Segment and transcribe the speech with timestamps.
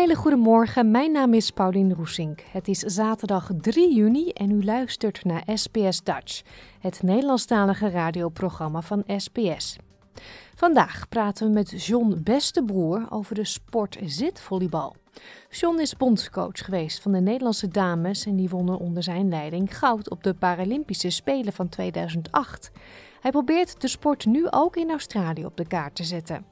[0.00, 2.40] Hele goede morgen, mijn naam is Paulien Roesink.
[2.40, 6.42] Het is zaterdag 3 juni en u luistert naar SBS Dutch,
[6.80, 9.76] het Nederlandstalige radioprogramma van SBS.
[10.54, 14.96] Vandaag praten we met John Bestebroer over de sport zitvolleybal.
[15.50, 20.10] John is bondscoach geweest van de Nederlandse dames en die wonnen onder zijn leiding goud
[20.10, 22.70] op de Paralympische Spelen van 2008.
[23.20, 26.49] Hij probeert de sport nu ook in Australië op de kaart te zetten.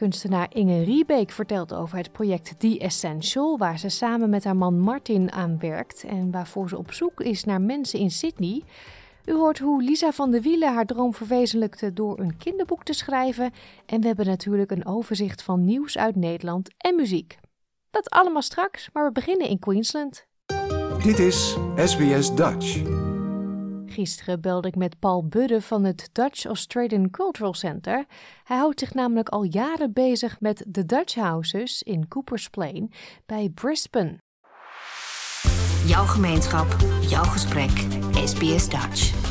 [0.00, 4.78] Kunstenaar Inge Riebeek vertelt over het project The Essential, waar ze samen met haar man
[4.78, 8.62] Martin aan werkt en waarvoor ze op zoek is naar mensen in Sydney.
[9.24, 13.52] U hoort hoe Lisa van der Wielen haar droom verwezenlijkte door een kinderboek te schrijven.
[13.86, 17.38] En we hebben natuurlijk een overzicht van nieuws uit Nederland en muziek.
[17.90, 20.26] Dat allemaal straks, maar we beginnen in Queensland.
[21.02, 22.82] Dit is SBS Dutch.
[23.92, 28.04] Gisteren belde ik met Paul Budde van het Dutch Australian Cultural Center.
[28.44, 32.92] Hij houdt zich namelijk al jaren bezig met de Dutch Houses in Coopers Plain
[33.26, 34.18] bij Brisbane.
[35.86, 37.70] Jouw gemeenschap, jouw gesprek,
[38.24, 39.28] SBS Dutch.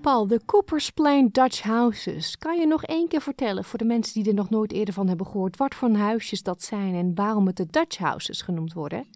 [0.00, 2.38] Paul, de Coopers Plain Dutch Houses.
[2.38, 5.08] Kan je nog één keer vertellen voor de mensen die er nog nooit eerder van
[5.08, 9.06] hebben gehoord, wat voor huisjes dat zijn en waarom het de Dutch Houses genoemd worden?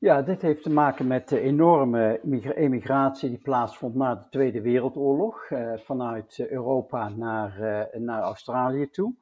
[0.00, 2.20] Ja, dit heeft te maken met de enorme
[2.54, 9.14] emigratie die plaatsvond na de Tweede Wereldoorlog, eh, vanuit Europa naar, eh, naar Australië toe.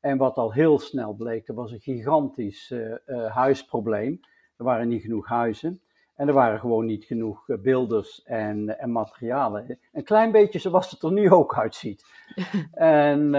[0.00, 4.20] En wat al heel snel bleek, er was een gigantisch uh, huisprobleem.
[4.56, 5.82] Er waren niet genoeg huizen
[6.16, 9.78] en er waren gewoon niet genoeg uh, beelders en, en, materialen.
[9.92, 12.04] Een klein beetje zoals het er nu ook uitziet.
[12.72, 13.30] en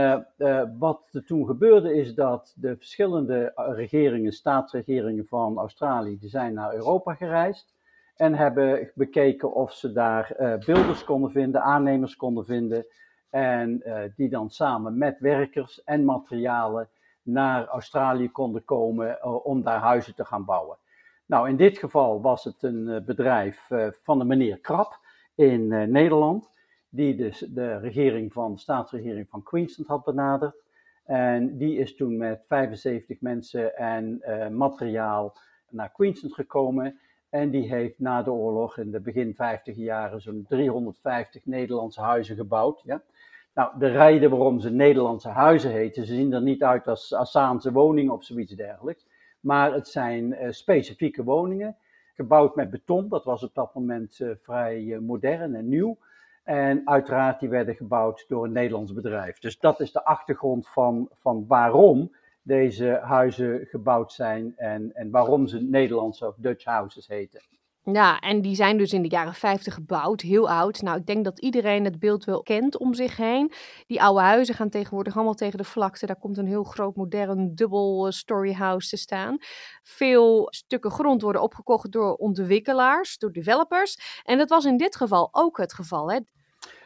[0.77, 6.73] wat er toen gebeurde is dat de verschillende regeringen, staatsregeringen van Australië, die zijn naar
[6.73, 7.73] Europa gereisd.
[8.15, 12.85] En hebben bekeken of ze daar beelders konden vinden, aannemers konden vinden
[13.29, 13.83] en
[14.15, 16.89] die dan samen met werkers en materialen
[17.21, 20.77] naar Australië konden komen om daar huizen te gaan bouwen.
[21.25, 23.69] Nou, in dit geval was het een uh, bedrijf
[24.03, 24.99] van de meneer Krap
[25.35, 26.49] in Nederland,
[26.89, 30.63] die dus de regering van, staatsregering van Queensland had benaderd.
[31.05, 34.21] En die is toen met 75 mensen en
[34.57, 35.37] materiaal
[35.69, 36.99] naar Queensland gekomen.
[37.29, 42.35] En die heeft na de oorlog in de begin 50 jaren zo'n 350 Nederlandse huizen
[42.35, 42.81] gebouwd.
[42.85, 43.01] Ja.
[43.53, 47.71] Nou, de reden waarom ze Nederlandse huizen heten, ze zien er niet uit als Assaanse
[47.71, 49.05] woningen of zoiets dergelijks.
[49.45, 51.77] Maar het zijn uh, specifieke woningen,
[52.13, 53.09] gebouwd met beton.
[53.09, 55.97] Dat was op dat moment uh, vrij uh, modern en nieuw.
[56.43, 59.39] En uiteraard, die werden gebouwd door een Nederlands bedrijf.
[59.39, 65.47] Dus dat is de achtergrond van, van waarom deze huizen gebouwd zijn en, en waarom
[65.47, 67.41] ze Nederlandse of Dutch houses heten.
[67.93, 70.81] Ja, en die zijn dus in de jaren 50 gebouwd, heel oud.
[70.81, 73.51] Nou, ik denk dat iedereen het beeld wel kent om zich heen.
[73.87, 76.05] Die oude huizen gaan tegenwoordig allemaal tegen de vlakte.
[76.05, 79.37] Daar komt een heel groot, modern, dubbel story house te staan.
[79.83, 84.21] Veel stukken grond worden opgekocht door ontwikkelaars, door developers.
[84.23, 86.19] En dat was in dit geval ook het geval, hè?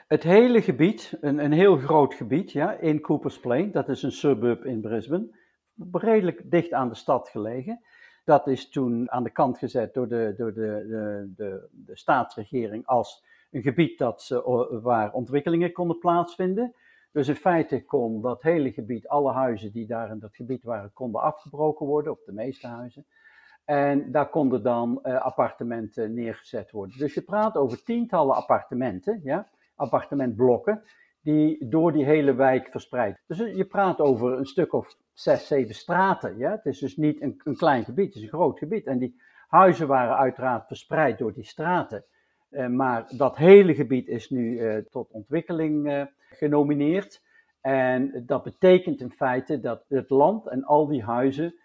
[0.07, 4.11] Het hele gebied, een, een heel groot gebied, ja, in Coopers Plain, dat is een
[4.11, 5.37] suburb in Brisbane,
[5.91, 7.83] redelijk dicht aan de stad gelegen.
[8.29, 12.85] Dat is toen aan de kant gezet door de, door de, de, de, de staatsregering
[12.85, 16.75] als een gebied dat ze, waar ontwikkelingen konden plaatsvinden.
[17.11, 20.93] Dus in feite kon dat hele gebied, alle huizen die daar in dat gebied waren,
[20.93, 23.05] konden afgebroken worden, of de meeste huizen.
[23.65, 26.97] En daar konden dan uh, appartementen neergezet worden.
[26.97, 30.83] Dus je praat over tientallen appartementen, ja, appartementblokken,
[31.29, 33.21] die door die hele wijk verspreid.
[33.27, 36.37] Dus je praat over een stuk of zes, zeven straten.
[36.37, 36.51] Ja?
[36.51, 38.85] Het is dus niet een, een klein gebied, het is een groot gebied.
[38.85, 42.03] En die huizen waren uiteraard verspreid door die straten.
[42.51, 47.21] Uh, maar dat hele gebied is nu uh, tot ontwikkeling uh, genomineerd.
[47.61, 51.55] En dat betekent in feite dat het land en al die huizen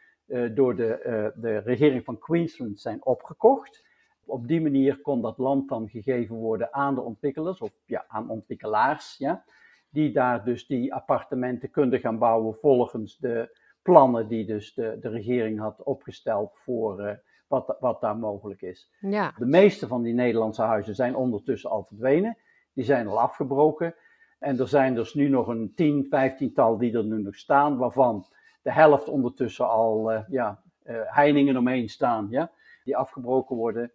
[0.55, 3.84] door de, de regering van Queensland zijn opgekocht.
[4.27, 8.31] Op die manier kon dat land dan gegeven worden aan de ontwikkelaars, of ja, aan
[8.31, 9.45] ontwikkelaars, ja,
[9.91, 15.09] die daar dus die appartementen kunnen gaan bouwen volgens de plannen die dus de, de
[15.09, 17.13] regering had opgesteld voor uh,
[17.47, 18.91] wat, wat daar mogelijk is.
[19.01, 19.35] Ja.
[19.39, 22.37] De meeste van die Nederlandse huizen zijn ondertussen al verdwenen.
[22.73, 23.95] Die zijn al afgebroken.
[24.39, 27.77] En er zijn dus nu nog een 10, 15 tal die er nu nog staan,
[27.77, 28.27] waarvan
[28.63, 32.51] de helft ondertussen al uh, ja, uh, heiningen omheen staan, ja,
[32.85, 33.93] die afgebroken worden.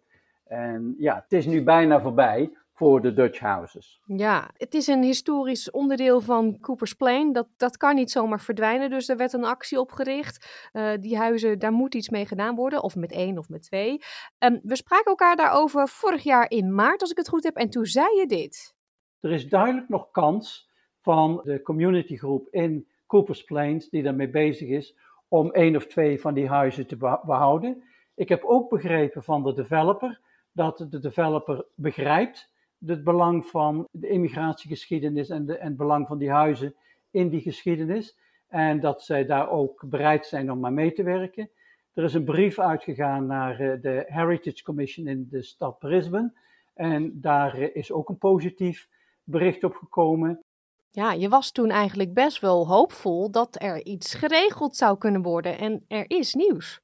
[0.50, 4.00] En ja, het is nu bijna voorbij voor de Dutch houses.
[4.06, 7.32] Ja, het is een historisch onderdeel van Cooper's Plain.
[7.32, 8.90] Dat, dat kan niet zomaar verdwijnen.
[8.90, 10.68] Dus er werd een actie opgericht.
[10.72, 12.82] Uh, die huizen, daar moet iets mee gedaan worden.
[12.82, 14.02] Of met één of met twee.
[14.38, 17.56] Um, we spraken elkaar daarover vorig jaar in maart, als ik het goed heb.
[17.56, 18.74] En toen zei je dit.
[19.20, 20.70] Er is duidelijk nog kans
[21.00, 24.96] van de communitygroep in Cooper's Plains, die daarmee bezig is,
[25.28, 27.82] om één of twee van die huizen te behouden.
[28.14, 30.20] Ik heb ook begrepen van de developer
[30.60, 32.52] dat de developer begrijpt
[32.86, 36.74] het belang van de immigratiegeschiedenis en, de, en het belang van die huizen
[37.10, 38.16] in die geschiedenis.
[38.48, 41.50] En dat zij daar ook bereid zijn om aan mee te werken.
[41.94, 46.32] Er is een brief uitgegaan naar eh, de Heritage Commission in de stad Brisbane.
[46.74, 48.88] En daar eh, is ook een positief
[49.24, 50.42] bericht op gekomen.
[50.90, 55.58] Ja, je was toen eigenlijk best wel hoopvol dat er iets geregeld zou kunnen worden.
[55.58, 56.80] En er is nieuws.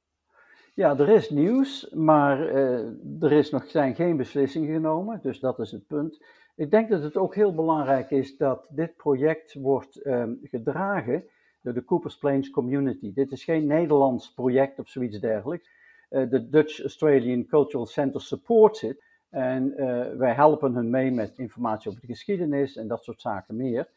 [0.77, 5.59] Ja, er is nieuws, maar uh, er is nog, zijn geen beslissingen genomen, dus dat
[5.59, 6.23] is het punt.
[6.55, 11.23] Ik denk dat het ook heel belangrijk is dat dit project wordt um, gedragen
[11.61, 13.13] door de Coopers Plains Community.
[13.13, 15.69] Dit is geen Nederlands project of zoiets dergelijks.
[16.09, 19.03] Uh, de Dutch Australian Cultural Center supports it.
[19.29, 23.55] En uh, wij helpen hun mee met informatie over de geschiedenis en dat soort zaken
[23.55, 23.87] meer.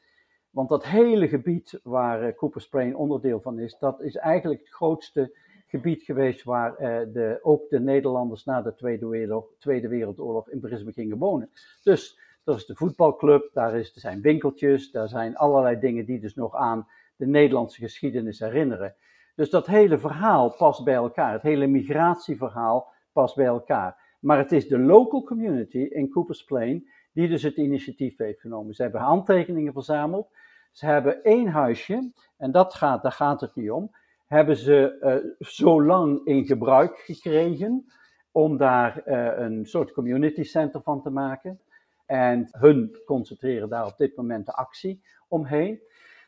[0.51, 5.49] Want dat hele gebied waar Coopers Plain onderdeel van is, dat is eigenlijk het grootste
[5.71, 10.61] gebied geweest waar eh, de, ook de Nederlanders na de Tweede, Wereld, Tweede Wereldoorlog in
[10.61, 11.51] Brisbane gingen wonen.
[11.83, 16.21] Dus dat is de voetbalclub, daar is, er zijn winkeltjes, daar zijn allerlei dingen die
[16.21, 18.95] dus nog aan de Nederlandse geschiedenis herinneren.
[19.35, 24.17] Dus dat hele verhaal past bij elkaar, het hele migratieverhaal past bij elkaar.
[24.21, 28.75] Maar het is de local community in Coopers Plain die dus het initiatief heeft genomen.
[28.75, 30.29] Ze hebben handtekeningen verzameld.
[30.73, 33.91] Ze hebben één huisje, en dat gaat, daar gaat het niet om
[34.31, 37.85] hebben ze uh, zo lang in gebruik gekregen
[38.31, 41.61] om daar uh, een soort community center van te maken.
[42.07, 45.81] En hun concentreren daar op dit moment de actie omheen.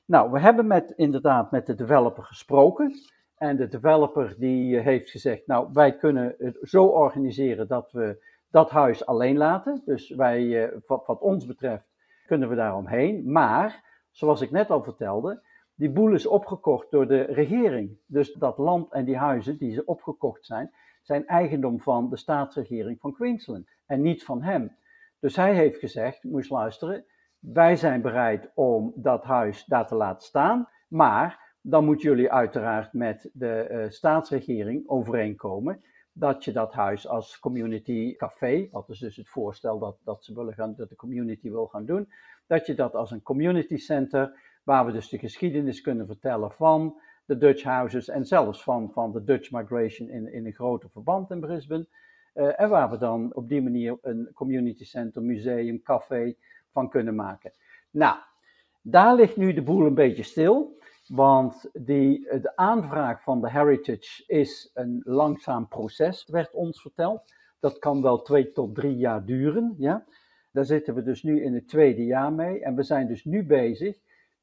[0.04, 2.92] Nou, we hebben met, inderdaad met de developer gesproken.
[3.36, 8.24] En de developer die uh, heeft gezegd, nou, wij kunnen het zo organiseren dat we
[8.50, 9.82] dat huis alleen laten.
[9.84, 11.84] Dus wij, wat, wat ons betreft,
[12.26, 13.32] kunnen we daar omheen.
[13.32, 15.42] Maar, zoals ik net al vertelde,
[15.74, 17.98] die boel is opgekocht door de regering.
[18.06, 20.70] Dus dat land en die huizen die ze opgekocht zijn,
[21.02, 24.76] zijn eigendom van de staatsregering van Queensland en niet van hem.
[25.20, 27.04] Dus hij heeft gezegd, moest luisteren,
[27.38, 32.92] wij zijn bereid om dat huis daar te laten staan, maar dan moeten jullie uiteraard
[32.92, 35.82] met de uh, staatsregering overeenkomen
[36.12, 40.34] dat je dat huis als community café, dat is dus het voorstel dat, dat ze
[40.34, 42.12] willen gaan, dat de community wil gaan doen,
[42.46, 47.00] dat je dat als een community center waar we dus de geschiedenis kunnen vertellen van
[47.24, 51.30] de Dutch houses en zelfs van, van de Dutch migration in, in een groter verband
[51.30, 51.86] in Brisbane.
[52.34, 56.34] Uh, en waar we dan op die manier een community center, museum, café
[56.70, 57.52] van kunnen maken.
[57.90, 58.16] Nou,
[58.82, 64.24] daar ligt nu de boel een beetje stil, want die, de aanvraag van de Heritage
[64.26, 67.34] is een langzaam proces, werd ons verteld.
[67.60, 69.74] Dat kan wel twee tot drie jaar duren.
[69.78, 70.04] Ja?
[70.50, 73.44] Daar zitten we dus nu in het tweede jaar mee en we zijn dus nu
[73.44, 73.96] bezig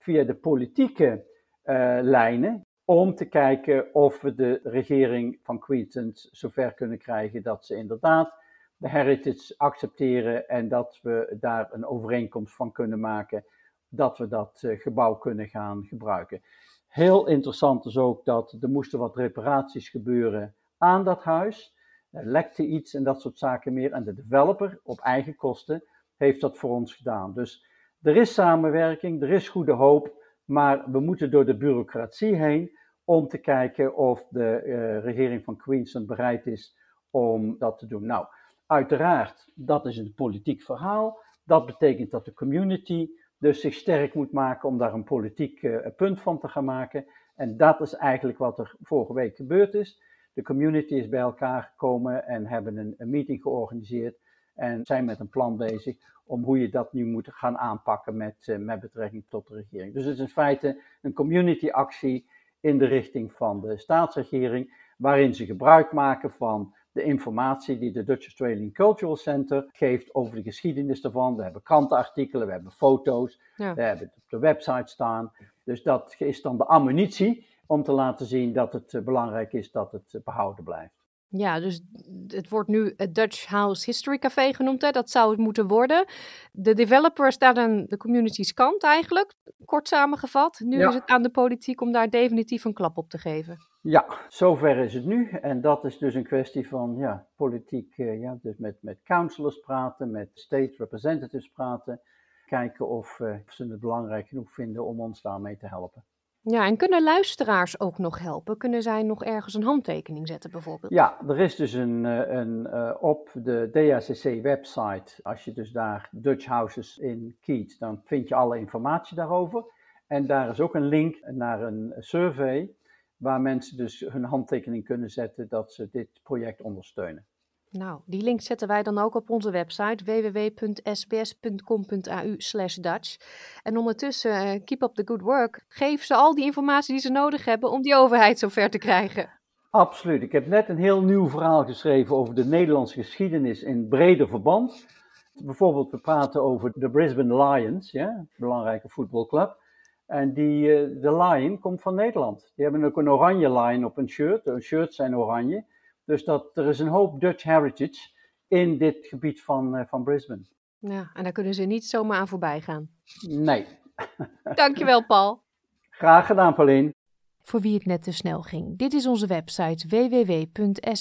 [0.09, 1.25] via de politieke
[1.65, 7.65] uh, lijnen om te kijken of we de regering van Queensland zover kunnen krijgen dat
[7.65, 8.33] ze inderdaad
[8.77, 13.45] de heritage accepteren en dat we daar een overeenkomst van kunnen maken
[13.89, 16.41] dat we dat uh, gebouw kunnen gaan gebruiken.
[16.87, 21.75] Heel interessant is ook dat er moesten wat reparaties gebeuren aan dat huis.
[22.11, 23.91] Er lekte iets en dat soort zaken meer.
[23.91, 25.83] En de developer op eigen kosten
[26.15, 27.33] heeft dat voor ons gedaan.
[27.33, 27.67] Dus
[28.01, 30.13] er is samenwerking, er is goede hoop,
[30.45, 35.57] maar we moeten door de bureaucratie heen om te kijken of de uh, regering van
[35.57, 36.77] Queensland bereid is
[37.09, 38.05] om dat te doen.
[38.05, 38.25] Nou,
[38.65, 41.19] uiteraard, dat is een politiek verhaal.
[41.43, 45.87] Dat betekent dat de community dus zich sterk moet maken om daar een politiek uh,
[45.95, 47.05] punt van te gaan maken.
[47.35, 50.01] En dat is eigenlijk wat er vorige week gebeurd is.
[50.33, 54.17] De community is bij elkaar gekomen en hebben een, een meeting georganiseerd
[54.59, 58.35] en zijn met een plan bezig om hoe je dat nu moet gaan aanpakken met,
[58.47, 59.93] uh, met betrekking tot de regering.
[59.93, 62.25] Dus het is in feite een community actie
[62.59, 68.03] in de richting van de staatsregering, waarin ze gebruik maken van de informatie die de
[68.03, 71.35] Dutch Australian Cultural Center geeft over de geschiedenis daarvan.
[71.35, 73.73] We hebben krantenartikelen, we hebben foto's, Ja.
[73.73, 75.31] we hebben het op de website staan.
[75.63, 79.71] Dus dat is dan de ammunitie om te laten zien dat het eh, belangrijk is
[79.71, 80.98] dat het eh, behouden blijft.
[81.31, 81.81] Ja, dus
[82.27, 84.81] het wordt nu het Dutch House History Café genoemd.
[84.81, 84.91] Hè?
[84.91, 86.05] Dat zou het moeten worden.
[86.51, 89.33] De developer staat aan de community's kant eigenlijk,
[89.65, 90.59] kort samengevat.
[90.63, 90.87] Nu Ja.
[90.87, 93.57] is het aan de politiek om daar definitief een klap op te geven.
[93.81, 95.29] Ja, zover is het nu.
[95.29, 99.59] En dat is dus een kwestie van ja, politiek, eh, ja, dus met, met councillors
[99.59, 102.01] praten, met state representatives praten.
[102.45, 106.03] Kijken of, eh, of ze het belangrijk genoeg vinden om ons daarmee te helpen.
[106.51, 108.57] Ja, en kunnen luisteraars ook nog helpen?
[108.57, 110.93] Kunnen zij nog ergens een handtekening zetten bijvoorbeeld?
[110.93, 116.09] Ja, er is dus een, eh, een eh, op de DACC-website, als je dus daar
[116.11, 119.63] Dutch Houses in kiet, dan vind je alle informatie daarover.
[120.07, 122.71] En daar is ook een link naar een survey
[123.17, 127.25] waar mensen dus hun handtekening kunnen zetten dat ze dit project ondersteunen.
[127.71, 132.35] Nou, die link zetten wij dan ook op onze website www.sbs.com.au
[132.81, 133.17] Dutch.
[133.63, 135.65] En ondertussen, eh, keep up the good work.
[135.67, 139.29] Geef ze al die informatie die ze nodig hebben om die overheid zover te krijgen.
[139.69, 140.21] Absoluut.
[140.21, 144.85] Ik heb net een heel nieuw verhaal geschreven over de Nederlandse geschiedenis in breder verband.
[145.33, 149.57] Bijvoorbeeld, we praten over de Brisbane Lions, ja, een belangrijke voetbalclub.
[150.05, 152.51] En die, eh, de lion komt van Nederland.
[152.55, 154.45] Die hebben ook een oranje lion op een shirt.
[154.45, 155.65] Hun shirts zijn oranje.
[156.09, 158.09] Dus dat, er is een hoop Dutch heritage
[158.47, 160.45] in dit gebied van, eh, van Brisbane.
[160.79, 162.89] Ja, en daar kunnen ze niet zomaar aan voorbij gaan.
[163.27, 163.65] Nee.
[164.55, 165.41] Dankjewel, Paul.
[165.89, 166.93] Graag gedaan, Pauline.
[167.41, 168.77] Voor wie het net te snel ging.
[168.77, 170.97] Dit is onze website www.sbs.com.au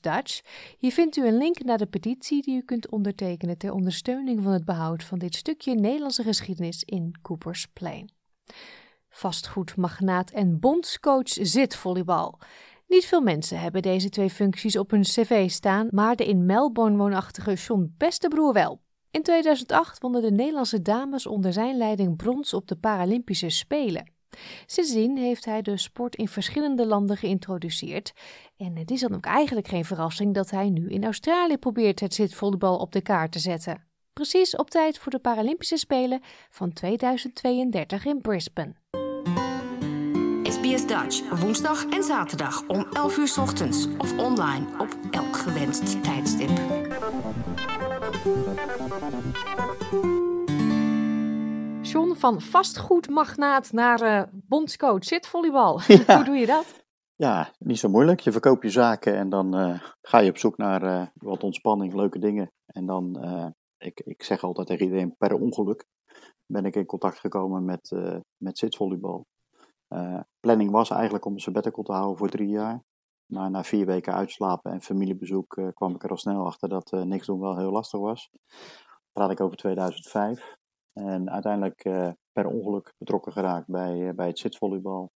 [0.00, 0.40] Dutch.
[0.78, 4.52] Hier vindt u een link naar de petitie die u kunt ondertekenen ter ondersteuning van
[4.52, 8.10] het behoud van dit stukje Nederlandse geschiedenis in Coopers Plain.
[9.08, 12.38] Vastgoedmagnaat en bondscoach zitvolleybal.
[12.94, 16.96] Niet veel mensen hebben deze twee functies op hun cv staan, maar de in Melbourne
[16.96, 18.80] woonachtige John Bestebroer wel.
[19.10, 24.12] In 2008 wonnen de Nederlandse dames onder zijn leiding brons op de Paralympische Spelen.
[24.66, 28.12] Sindsdien heeft hij de sport in verschillende landen geïntroduceerd.
[28.56, 32.14] En het is dan ook eigenlijk geen verrassing dat hij nu in Australië probeert het
[32.14, 33.84] zitvolleybal op de kaart te zetten.
[34.12, 36.20] Precies op tijd voor de Paralympische Spelen
[36.50, 38.74] van 2032 in Brisbane.
[40.86, 46.50] Dutch, woensdag en zaterdag om 11 uur 's ochtends of online op elk gewenst tijdstip.
[51.82, 55.80] John, van vastgoedmagnaat naar eh, bondscoach zitvolleybal.
[56.06, 56.84] Hoe doe je dat?
[57.16, 58.20] Ja, niet zo moeilijk.
[58.20, 61.94] Je verkoopt je zaken en dan eh, ga je op zoek naar eh, wat ontspanning,
[61.94, 62.52] leuke dingen.
[62.66, 63.46] En dan, eh,
[63.78, 65.84] ik, ik zeg altijd tegen iedereen, per ongeluk
[66.46, 69.26] ben ik in contact gekomen met, eh met zitvolleybal.
[69.88, 72.84] Eh, planning was eigenlijk om een sabbatical te houden voor drie jaar.
[73.26, 76.92] Maar na vier weken uitslapen en familiebezoek eh, kwam ik er al snel achter dat
[76.92, 78.30] eh, niks doen wel heel lastig was.
[79.12, 80.56] Praat ik over 2005.
[80.92, 81.82] En uiteindelijk
[82.32, 85.10] per ongeluk betrokken geraakt bij, bij het zitvolleybal.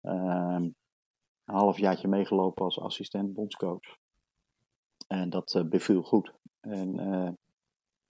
[0.00, 0.62] Ehm,
[1.44, 3.96] een halfjaartje meegelopen als assistent bondscoach.
[5.06, 6.32] En dat beviel goed.
[6.60, 6.94] En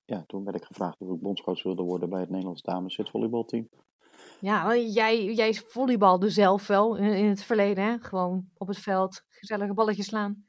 [0.05, 3.69] ja, toen werd ik gevraagd of ik bondscoach wilde worden bij het Nederlands dames zitvolleybalteam.
[4.43, 7.99] Ja, jij, jij volleybalde zelf wel in, in het verleden, hè?
[8.01, 10.45] Gewoon op het veld, gezellige balletjes slaan.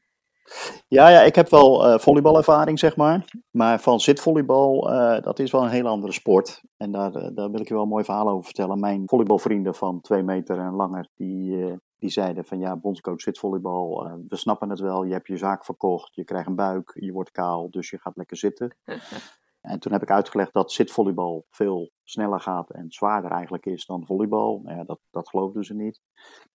[0.88, 3.26] Ja, ja, ik heb wel eh volleybalervaring, zeg maar.
[3.52, 6.62] Maar van zitvolleybal, eh, dat is wel een hele andere sport.
[6.78, 8.80] En daar, eh, daar wil ik je wel een mooi verhaal over vertellen.
[8.80, 14.36] Mijn volleybalvrienden van twee meter en langer, die, die zeiden van ja, bondscoach zitvolleybal, we
[14.36, 15.04] snappen het wel.
[15.04, 18.16] Je hebt je zaak verkocht, je krijgt een buik, je wordt kaal, dus je gaat
[18.18, 18.76] lekker zitten.
[19.64, 24.06] En toen heb ik uitgelegd dat zitvolleybal veel sneller gaat en zwaarder eigenlijk is dan
[24.06, 24.62] volleybal.
[24.64, 26.02] Nou ja, dat, dat geloofden ze niet.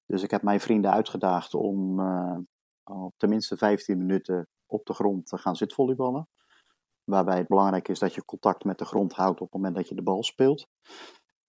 [0.06, 2.36] Dus ik heb mijn vrienden uitgedaagd om eh,
[2.82, 6.28] al tenminste 15 minuten op de grond te gaan zitvolleyballen.
[7.04, 9.88] Waarbij het belangrijk is dat je contact met de grond houdt op het moment dat
[9.88, 10.66] je de bal speelt.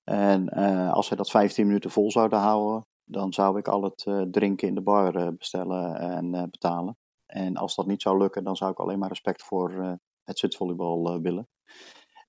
[0.04, 4.06] En eh, als zij dat 15 minuten vol zouden houden, dan zou ik al het
[4.06, 6.98] eh, drinken in de bar bestellen en betalen.
[7.26, 11.14] En als dat niet zou lukken, dan zou ik alleen maar respect voor het zitvolleybal
[11.14, 11.48] eh, willen.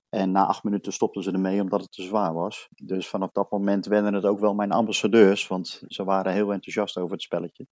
[0.08, 2.68] En na acht minuten stopten ze ermee omdat het te zwaar was.
[2.74, 6.96] Dus vanaf dat moment werden het ook wel mijn ambassadeurs, want ze waren heel enthousiast
[6.96, 7.66] over het spelletje.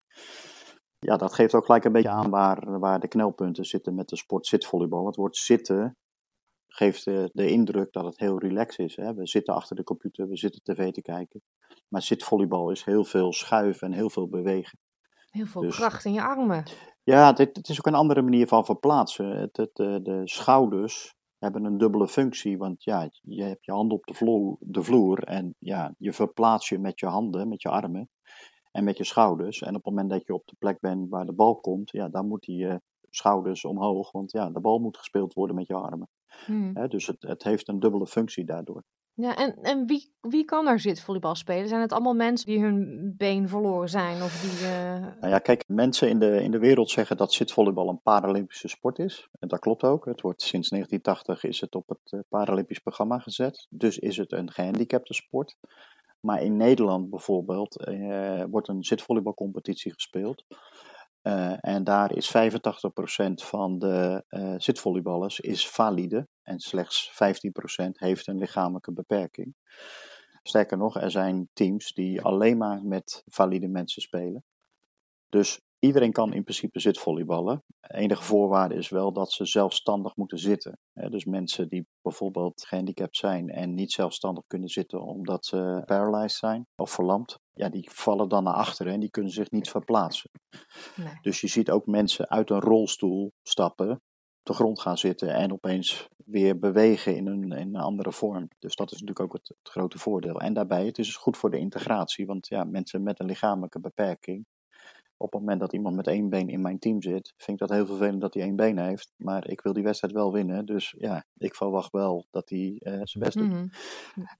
[0.99, 4.17] Ja, dat geeft ook gelijk een beetje aan waar, waar de knelpunten zitten met de
[4.17, 5.07] sport zitvolleybal.
[5.07, 5.97] Het woord zitten
[6.79, 8.97] geeft de, de indruk dat het heel relaxed is.
[8.97, 9.15] Hè?
[9.15, 11.43] We zitten achter de computer, we zitten tv te kijken.
[11.89, 14.79] Maar zitvolleybal is heel veel schuiven en heel veel bewegen.
[15.31, 16.65] Heel veel Dus- kracht in je armen.
[17.09, 19.39] Ja, dit, het is ook een andere manier van verplaatsen.
[19.39, 23.97] Het, het, de, de schouders hebben een dubbele functie, want ja, je hebt je handen
[23.97, 27.69] op de vloer, de vloer en ja, je verplaatst je met je handen, met je
[27.69, 28.09] armen.
[28.71, 29.61] en met je schouders.
[29.61, 32.09] En op het moment dat je op de plek bent waar de bal komt, ja,
[32.09, 32.75] dan moet die uh,
[33.11, 34.13] schouders omhoog.
[34.13, 36.09] Want ja, de bal moet gespeeld worden met je armen.
[36.47, 36.89] Hmm.
[36.89, 38.85] dus het, het heeft een dubbele functie daardoor.
[39.21, 41.69] Ja, en, en wie, wie kan er zitvolleybal spelen?
[41.69, 44.23] Zijn het allemaal mensen die hun been verloren zijn?
[44.23, 45.01] Of die, uh...
[45.21, 48.99] Nou ja, kijk, mensen in de, in de wereld zeggen dat zitvolleybal een Paralympische sport
[48.99, 49.29] is.
[49.39, 50.05] En dat klopt ook.
[50.05, 53.67] Het wordt sinds 1980 is het op het uh, Paralympisch programma gezet.
[53.71, 55.57] Dus is het een gehandicapte sport.
[56.21, 60.45] Maar in Nederland bijvoorbeeld uh, wordt een zitvolleybalcompetitie gespeeld.
[61.61, 62.39] En daar is 85%
[63.35, 64.25] van de
[64.59, 67.15] zitvolleyballers is valide en slechts 15%
[67.93, 69.55] heeft een lichamelijke beperking.
[70.43, 74.45] Sterker nog, er zijn teams die alleen maar met valide mensen spelen.
[75.29, 77.65] Dus iedereen kan in principe zitvolleyballen.
[77.81, 80.79] Enige voorwaarde is wel dat ze zelfstandig moeten zitten.
[80.93, 86.67] Dus mensen die bijvoorbeeld gehandicapt zijn en niet zelfstandig kunnen zitten omdat ze paralyzed zijn
[86.77, 90.31] of verlamd, ja, die vallen dan naar achteren en die kunnen zich niet verplaatsen.
[90.97, 91.19] Nee.
[91.21, 94.01] Dus je ziet ook mensen uit een rolstoel stappen, op
[94.43, 98.49] de grond gaan zitten en opeens weer bewegen in een, in een andere vorm.
[98.59, 100.41] Dus dat is natuurlijk ook het, het grote voordeel.
[100.41, 103.81] En daarbij, het is dus goed voor de integratie, want ja, mensen met een lichamelijke
[103.81, 104.47] beperking,
[105.21, 107.77] op het moment dat iemand met één been in mijn team zit, vind ik dat
[107.77, 109.13] heel vervelend dat hij één been heeft.
[109.17, 110.67] Maar ik wil die wedstrijd wel winnen.
[110.67, 113.49] Dus ja, ik verwacht wel dat hij uh, zijn best doet.
[113.49, 113.71] Mm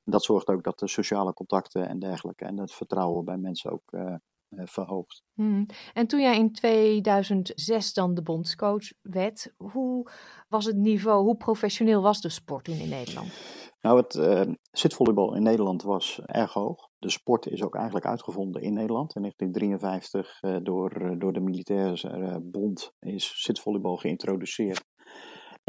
[0.05, 3.93] Dat zorgt ook dat de sociale contacten en dergelijke en het vertrouwen bij mensen ook
[3.93, 4.15] uh,
[4.51, 5.23] verhoogt.
[5.35, 5.67] Mm.
[5.93, 10.11] En toen jij in 2006 dan de bondscoach werd, hoe
[10.49, 13.33] was het niveau, hoe professioneel was de sport toen in Nederland?
[13.81, 16.89] Nou, het uh, zitvolleybal in Nederland was erg hoog.
[16.99, 19.15] De sport is ook eigenlijk uitgevonden in Nederland.
[19.15, 24.85] In 1953 uh, door, uh, door de militaire bond is zitvolleybal geïntroduceerd.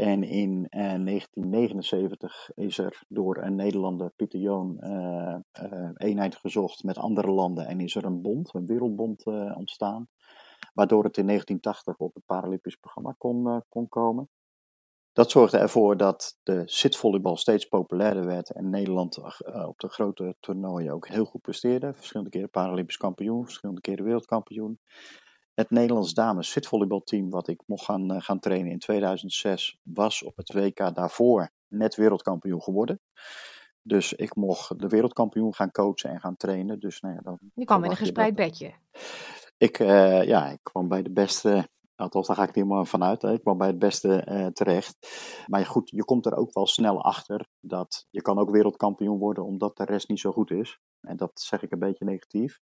[0.00, 4.78] En in 1979 is er door een Nederlander, Pieter Joon,
[5.96, 7.66] eenheid gezocht met andere landen.
[7.66, 9.24] En is er een bond, een wereldbond
[9.56, 10.08] ontstaan.
[10.74, 14.28] Waardoor het in 1980 op het Paralympisch programma kon, kon komen.
[15.12, 19.18] Dat zorgde ervoor dat de zitvolleybal steeds populairder werd en Nederland
[19.66, 21.94] op de grote toernooien ook heel goed presteerde.
[21.94, 24.80] Verschillende keren Paralympisch kampioen, verschillende keren wereldkampioen.
[25.60, 30.36] Het Nederlands dames zitvolleybalteam wat ik mocht gaan, uh, gaan trainen in 2006 was op
[30.36, 33.00] het WK daarvoor net wereldkampioen geworden.
[33.82, 36.80] Dus ik mocht de wereldkampioen gaan coachen en gaan trainen.
[36.80, 38.72] Dus, nou ja, dan je kwam in een gespreid bedje.
[39.56, 43.22] Ik, uh, ja, ik kwam bij de beste Althans, daar ga ik niet helemaal vanuit.
[43.22, 44.96] Ik kwam bij het beste uh, terecht.
[45.46, 49.44] Maar goed, je komt er ook wel snel achter dat je kan ook wereldkampioen worden
[49.44, 50.78] omdat de rest niet zo goed is.
[51.00, 52.60] En dat zeg ik een beetje negatief.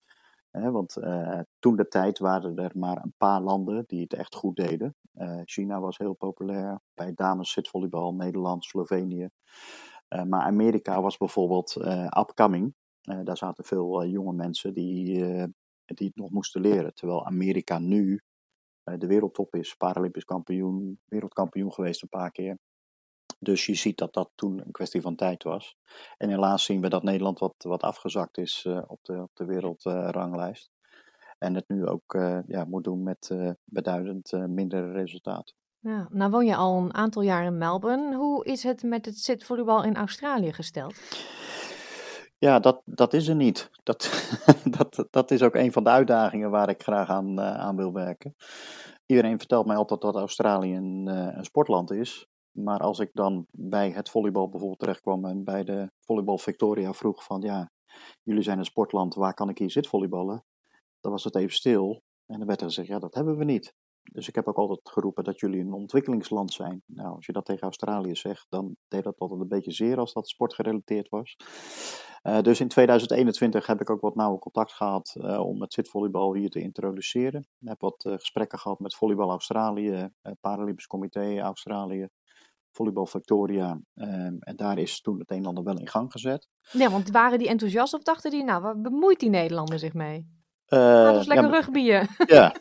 [0.60, 4.56] Want uh, toen de tijd waren er maar een paar landen die het echt goed
[4.56, 4.94] deden.
[5.14, 6.80] Uh, China was heel populair.
[6.94, 9.28] Bij dames zitvolleybal, Nederland, Slovenië.
[10.08, 11.76] maar Amerika was bijvoorbeeld
[12.18, 12.74] upcoming.
[13.00, 15.14] daar zaten veel jonge mensen die,
[15.84, 16.94] die het nog moesten leren.
[16.94, 18.20] Terwijl Amerika nu
[18.82, 22.58] de wereldtop is, Paralympisch kampioen, wereldkampioen geweest een paar keer.
[23.38, 25.76] Dus je ziet dat dat toen een kwestie van tijd was.
[26.16, 29.44] En helaas zien we dat Nederland wat, wat afgezakt is uh, op, de, op de
[29.44, 30.70] wereldranglijst.
[31.38, 35.54] en het nu ook uh, ja, moet doen met uh, beduidend minder resultaten.
[35.78, 38.16] Ja, nou woon je al een aantal jaar in Melbourne.
[38.16, 40.94] Hoe is het met het zitvolleybal in Australië gesteld?
[42.38, 43.70] Ja, dat, dat is er niet.
[43.82, 44.30] Dat,
[44.78, 47.92] dat, dat is ook een van de uitdagingen waar ik graag aan, uh, aan wil
[47.92, 48.34] werken.
[49.06, 52.26] Iedereen vertelt mij altijd dat Australië een, uh, een sportland is.
[52.56, 57.24] Maar als ik dan bij het volleybal bijvoorbeeld terechtkwam en bij de volleybal Victoria vroeg
[57.24, 57.70] van ja,
[58.22, 60.44] jullie zijn een sportland, waar kan ik hier zitvolleyballen?
[61.00, 63.74] Dan was het even stil en dan werd er gezegd ja, dat hebben we niet.
[64.12, 66.82] Dus ik heb ook altijd geroepen dat jullie een ontwikkelingsland zijn.
[66.86, 70.12] Nou, als je dat tegen Australië zegt, dan deed dat altijd een beetje zeer als
[70.12, 71.36] dat sportgerelateerd was.
[72.22, 76.34] Uh, dus in 2021 heb ik ook wat nauwe contact gehad uh, om het zitvolleybal
[76.34, 77.40] hier te introduceren.
[77.40, 80.08] Ik heb wat uh, gesprekken gehad met Volleybal Australië,
[80.40, 82.08] Paralympisch Comité Australië,
[82.76, 83.80] Volleybal Victoria.
[83.94, 86.48] Ehm, en daar is toen het een en ander wel in gang gezet.
[86.72, 90.34] Nee, want waren die enthousiast of dachten die, nou, waar bemoeit die Nederlander zich mee?
[90.66, 92.08] Laat ons lekker ja, rugbyen.
[92.36, 92.54] Ja,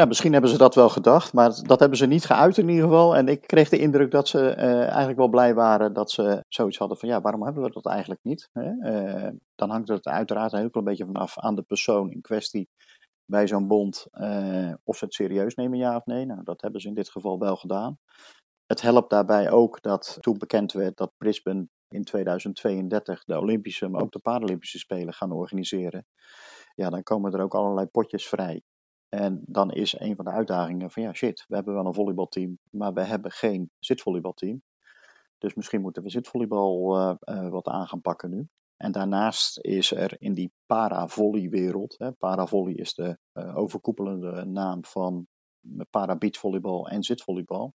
[0.00, 2.84] Ja, misschien hebben ze dat wel gedacht, maar dat hebben ze niet geuit in ieder
[2.84, 3.16] geval.
[3.16, 6.78] En ik kreeg de indruk dat ze uh, eigenlijk wel blij waren dat ze zoiets
[6.78, 8.48] hadden van ja, waarom hebben we dat eigenlijk niet?
[8.52, 8.70] Hè?
[8.70, 12.68] Uh, dan hangt het uiteraard een heel klein beetje vanaf aan de persoon in kwestie
[13.24, 16.26] bij zo'n bond uh, of ze het serieus nemen, ja of nee.
[16.26, 17.98] Nou, dat hebben ze in dit geval wel gedaan.
[18.70, 24.02] Het helpt daarbij ook dat toen bekend werd dat Brisbane in 2032 de Olympische, maar
[24.02, 26.06] ook de Paralympische Spelen gaan organiseren.
[26.74, 28.62] Ja, dan komen er ook allerlei potjes vrij.
[29.08, 32.58] En dan is een van de uitdagingen van ja, shit, we hebben wel een volleybalteam,
[32.70, 34.62] maar we hebben geen zitvolleybalteam.
[35.38, 38.48] Dus misschien moeten we zitvolleybal uh, uh, wat aan gaan pakken nu.
[38.76, 41.96] En daarnaast is er in die paravolleywereld,
[42.74, 45.26] is de uh, overkoepelende naam van
[45.90, 47.74] para beachvolleybal en zitvolleybal.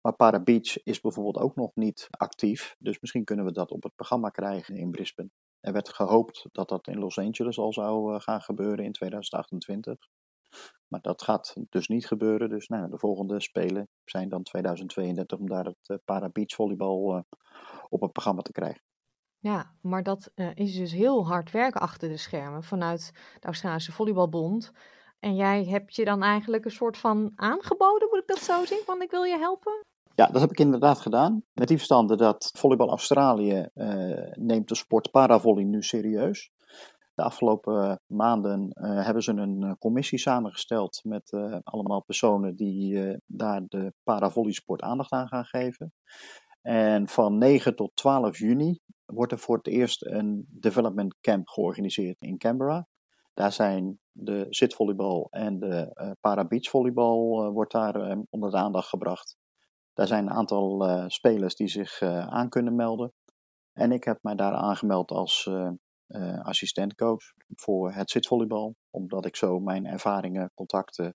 [0.00, 3.82] Maar para beach is bijvoorbeeld ook nog niet actief, dus misschien kunnen we dat op
[3.82, 5.30] het programma krijgen in Brisbane.
[5.60, 9.96] Er werd gehoopt dat dat in Los Angeles al zou uh, gaan gebeuren in 2028.
[10.88, 12.48] Maar dat gaat dus niet gebeuren.
[12.48, 17.22] Dus nou, de volgende spelen zijn dan 2032 om daar het uh, para beachvolleybal uh,
[17.88, 18.82] op het programma te krijgen.
[19.38, 24.72] Ja, maar dat is dus heel hard werken achter de schermen vanuit de Australische Volleybalbond.
[25.20, 28.82] En jij hebt je dan eigenlijk een soort van aangeboden, moet ik dat zo zien?
[28.84, 29.84] Van ik wil je helpen?
[30.14, 31.42] Ja, dat heb ik inderdaad gedaan.
[31.52, 36.50] Met die verstande dat Volleybal Australië uh, neemt de sport paravolley nu serieus.
[37.14, 41.30] De afgelopen maanden uh, hebben ze een commissie samengesteld met
[41.62, 45.92] allemaal personen die daar de paravolleysport aandacht aan gaan geven.
[46.62, 52.16] En van 9 tot 12 juni wordt er voor het eerst een development camp georganiseerd
[52.18, 52.86] in Canberra.
[53.40, 58.88] Daar zijn de zitvolleybal en de uh, para-beachvolleybal uh, wordt daar uh, onder de aandacht
[58.88, 59.36] gebracht.
[59.92, 63.12] Daar zijn een aantal spelers die zich aan kunnen melden.
[63.72, 65.50] En ik heb mij daar aangemeld als
[66.42, 67.22] assistentcoach
[67.54, 68.74] voor het zitvolleybal.
[68.90, 71.14] Omdat ik zo mijn ervaringen, contacten,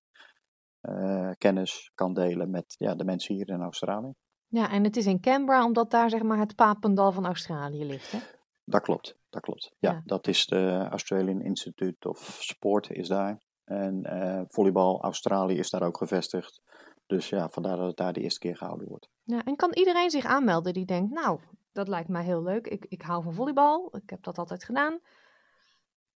[1.38, 4.14] kennis kan delen met ja, de mensen hier in Australië.
[4.48, 8.12] Ja, en het is in Canberra omdat daar zeg maar het papendal van Australië ligt,
[8.12, 8.20] hè?
[8.64, 9.72] Dat klopt, dat klopt.
[9.80, 10.02] Ja, ja.
[10.06, 13.42] dat is de Australian Institute of Sport is daar.
[13.64, 16.62] En uh, volleybal Australië is daar ook gevestigd.
[17.06, 19.10] Dus ja, vandaar dat het daar de eerste keer gehouden wordt.
[19.24, 21.40] Ja, en kan iedereen zich aanmelden die denkt, nou,
[21.72, 22.68] dat lijkt mij heel leuk.
[22.68, 25.00] Ik, ik hou van volleybal, ik heb dat altijd gedaan.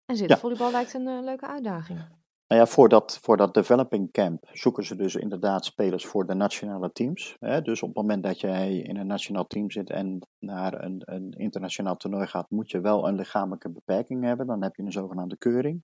[0.04, 0.36] En zit ja.
[0.36, 2.17] volleybal lijkt een uh, leuke uitdaging.
[2.48, 6.34] Nou ja, voor dat, voor dat developing camp zoeken ze dus inderdaad spelers voor de
[6.34, 7.36] nationale teams.
[7.38, 7.62] Hè?
[7.62, 11.30] Dus op het moment dat jij in een nationaal team zit en naar een, een
[11.30, 14.46] internationaal toernooi gaat, moet je wel een lichamelijke beperking hebben.
[14.46, 15.82] Dan heb je een zogenaamde keuring.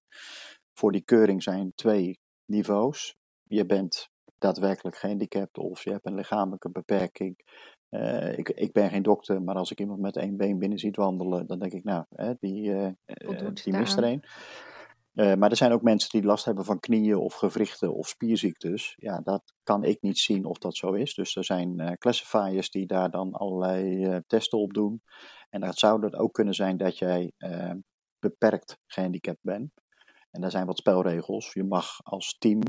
[0.79, 3.17] Voor die keuring zijn twee niveaus.
[3.43, 7.37] Je bent daadwerkelijk gehandicapt of je hebt een lichamelijke beperking.
[7.91, 10.97] Uh, ik, ik, ben geen dokter, maar als ik iemand met één been binnen ziet
[10.97, 12.89] wandelen, dan denk ik, nou, hè, die, uh,
[13.65, 14.25] die mist er een.
[15.15, 18.95] Uh, maar er zijn ook mensen die last hebben van knieën of gewrichten of spierziektes.
[18.97, 21.15] Ja, dat kan ik niet zien of dat zo is.
[21.15, 25.03] Dus er zijn uh, classifiers die daar dan allerlei uh, testen op doen.
[25.51, 27.33] En dat zou het ook kunnen zijn dat jij
[28.19, 29.71] beperkt gehandicapt bent.
[30.31, 31.53] En daar zijn wat spelregels.
[31.53, 32.61] Je mag als team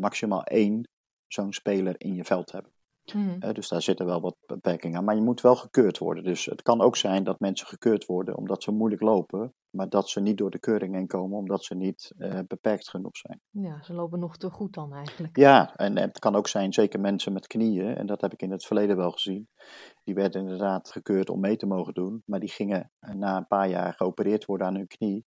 [0.00, 0.88] maximaal één
[1.26, 2.75] zo'n speler in je veld hebben.
[3.14, 3.38] Mm.
[3.52, 5.04] Dus daar zitten wel wat beperkingen aan.
[5.04, 6.24] Maar je moet wel gekeurd worden.
[6.24, 9.54] Dus het kan ook zijn dat mensen gekeurd worden omdat ze moeilijk lopen.
[9.70, 13.16] Maar dat ze niet door de keuring heen komen omdat ze niet uh, beperkt genoeg
[13.16, 13.40] zijn.
[13.50, 15.36] Ja, ze lopen nog te goed dan eigenlijk.
[15.36, 17.96] Ja, en het kan ook zijn, zeker mensen met knieën.
[17.96, 19.48] En dat heb ik in het verleden wel gezien.
[20.04, 22.22] Die werden inderdaad gekeurd om mee te mogen doen.
[22.24, 25.26] Maar die gingen na een paar jaar geopereerd worden aan hun knie.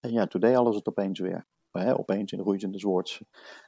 [0.00, 1.46] En ja, toen deed alles het opeens weer.
[1.70, 3.20] Hè, opeens in de roeizende zwoord.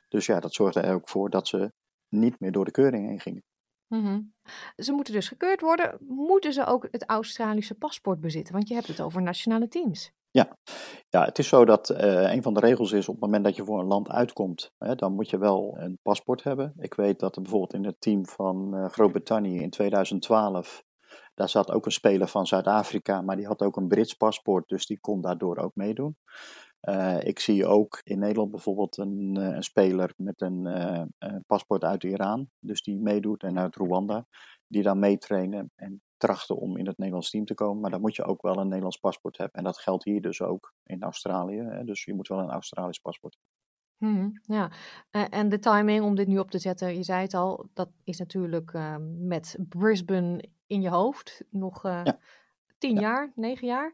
[0.09, 1.73] Dus ja, dat zorgde er ook voor dat ze
[2.13, 3.43] niet meer door de keuring heen gingen.
[3.89, 4.33] Mm-hmm.
[4.77, 5.97] Ze moeten dus gekeurd worden.
[6.01, 8.55] Moeten ze ook het Australische paspoort bezitten?
[8.55, 10.13] Want je hebt het over nationale teams.
[10.31, 10.59] Ja,
[11.09, 13.57] ja het is zo dat uh, een van de regels is op het moment dat
[13.57, 16.73] je voor een land uitkomt, hè, dan moet je wel een paspoort hebben.
[16.79, 20.85] Ik weet dat er bijvoorbeeld in het team van uh, Groot-Brittannië in 2012,
[21.35, 24.87] daar zat ook een speler van Zuid-Afrika, maar die had ook een Brits paspoort, dus
[24.87, 26.17] die kon daardoor ook meedoen.
[26.89, 31.45] Uh, ik zie ook in Nederland bijvoorbeeld een, uh, een speler met een, uh, een,
[31.47, 34.27] paspoort uit Iran, dus die meedoet, en uit Rwanda,
[34.67, 37.81] die dan meetrainen en trachten om in het Nederlands team te komen.
[37.81, 39.59] Maar dan moet je ook wel een Nederlands paspoort hebben.
[39.59, 41.61] En dat geldt hier dus ook in Australië.
[41.61, 41.85] Hè?
[41.85, 43.51] Dus je moet wel een Australisch paspoort hebben.
[44.03, 44.71] Hmm, ja,
[45.11, 48.19] en de timing om dit nu op te zetten, je zei het al, dat is
[48.19, 48.73] natuurlijk
[49.19, 52.19] met Brisbane in je hoofd nog ja.
[52.79, 53.01] tien ja.
[53.01, 53.93] jaar, negen jaar.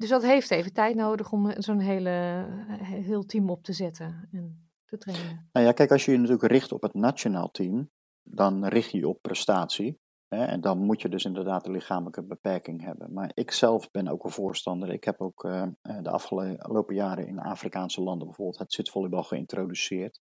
[0.00, 2.46] Dus dat heeft even tijd nodig om zo'n hele,
[2.82, 5.48] heel team op te zetten en te trainen.
[5.52, 7.90] Nou ja, kijk, als je je natuurlijk richt op het nationaal team,
[8.22, 9.98] dan richt je je op prestatie.
[10.28, 13.12] Hè, en dan moet je dus inderdaad een lichamelijke beperking hebben.
[13.12, 14.90] Maar ik zelf ben ook een voorstander.
[14.90, 20.20] Ik heb ook uh, de afgelopen jaren in Afrikaanse landen bijvoorbeeld het zitvolleybal geïntroduceerd.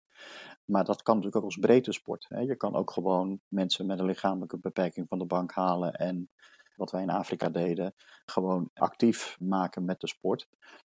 [0.66, 2.26] Maar dat kan natuurlijk ook als breedte sport.
[2.30, 2.40] Hè.
[2.40, 6.30] Je kan ook gewoon mensen met een lichamelijke beperking van de bank halen en
[6.80, 7.94] wat wij in Afrika deden,
[8.26, 10.48] gewoon actief maken met de sport.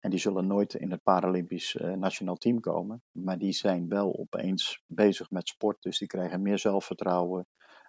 [0.01, 3.03] En die zullen nooit in het Paralympisch uh, nationaal team komen.
[3.13, 5.83] Maar die zijn wel opeens bezig met sport.
[5.83, 7.47] Dus die krijgen meer zelfvertrouwen,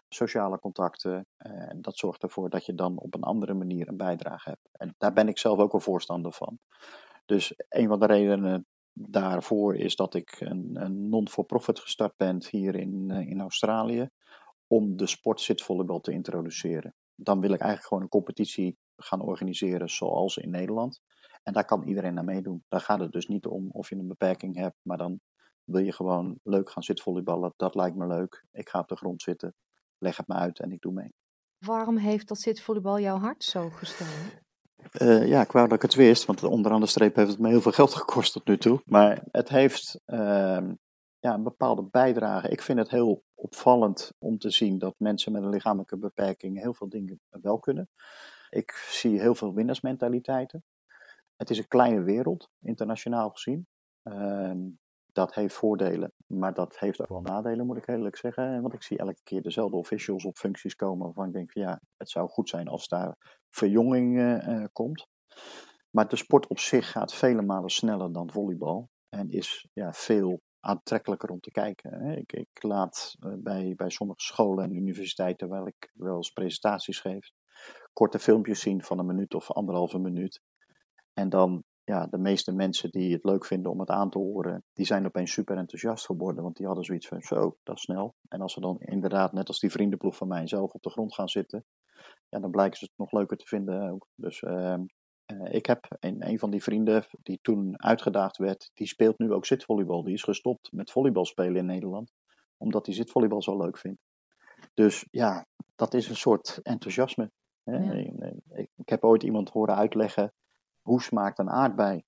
[0.09, 1.25] sociale contacten.
[1.37, 4.69] Uh, en dat zorgt ervoor dat je dan op een andere manier een bijdrage hebt.
[4.71, 6.59] En daar ben ik zelf ook een voorstander van.
[7.25, 12.75] Dus een van de redenen daarvoor is dat ik een, een non-for-profit gestart ben hier
[12.75, 14.09] in, uh, in Australië.
[14.67, 15.55] Om de sport
[16.01, 21.01] te introduceren dan wil ik eigenlijk gewoon een competitie gaan organiseren zoals in Nederland.
[21.43, 22.63] En daar kan iedereen naar meedoen.
[22.67, 25.19] Daar gaat het dus niet om of je een beperking hebt, maar dan
[25.63, 27.53] wil je gewoon leuk gaan zitvolleyballen.
[27.55, 28.45] Dat lijkt me leuk.
[28.51, 29.53] Ik ga op de grond zitten,
[29.97, 31.13] leg het me uit en ik doe mee.
[31.57, 34.41] Waarom heeft dat zitvolleybal jouw hart zo gestolen?
[35.01, 37.49] Uh, ja, ik wou dat ik het wist, want onder andere streep heeft het me
[37.49, 38.81] heel veel geld gekost tot nu toe.
[38.85, 40.69] Maar het heeft uh,
[41.23, 42.49] ja, een bepaalde bijdrage.
[42.49, 46.73] Ik vind het heel opvallend om te zien dat mensen met een lichamelijke beperking heel
[46.73, 47.89] veel dingen wel kunnen.
[48.49, 50.63] Ik zie heel veel winnaarsmentaliteiten.
[51.35, 53.67] Het is een kleine wereld, internationaal gezien.
[54.03, 54.51] Uh,
[55.05, 58.61] dat heeft voordelen, maar dat heeft ook wel nadelen, moet ik eerlijk zeggen.
[58.61, 61.81] Want ik zie elke keer dezelfde officials op functies komen waarvan ik denk van ja,
[61.97, 63.15] het zou goed zijn als daar
[63.49, 65.07] verjonging uh, komt.
[65.89, 70.41] Maar de sport op zich gaat vele malen sneller dan volleybal en is ja, veel
[70.65, 72.17] aantrekkelijker om te kijken.
[72.17, 76.99] Ik, ik laat uh, bij, bij sommige scholen en universiteiten, waar ik wel eens presentaties
[76.99, 77.31] geef,
[77.93, 80.41] korte filmpjes zien van een minuut of anderhalve minuut.
[81.13, 84.63] En dan ja, de meeste mensen die het leuk vinden om het aan te horen,
[84.73, 86.43] die zijn opeens super enthousiast geworden.
[86.43, 88.15] Want die hadden zoiets van, zo, dat is snel.
[88.27, 91.13] En als ze dan inderdaad, net als die vriendenploeg van mij, zelf op de grond
[91.13, 91.65] gaan zitten,
[92.29, 93.97] ja, dan blijken ze het nog leuker te vinden.
[94.15, 94.79] Dus uh,
[95.41, 99.45] ik heb een, een van die vrienden die toen uitgedaagd werd, die speelt nu ook
[99.45, 100.03] zitvolleybal.
[100.03, 102.11] Die is gestopt met volleybal spelen in Nederland,
[102.57, 104.01] omdat hij zitvolleybal zo leuk vindt.
[104.73, 107.31] Dus ja, dat is een soort enthousiasme.
[107.63, 107.77] Hè?
[107.77, 107.91] Ja.
[108.49, 110.33] Ik, ik heb ooit iemand horen uitleggen
[110.83, 112.03] hoe smaakt een aardbei?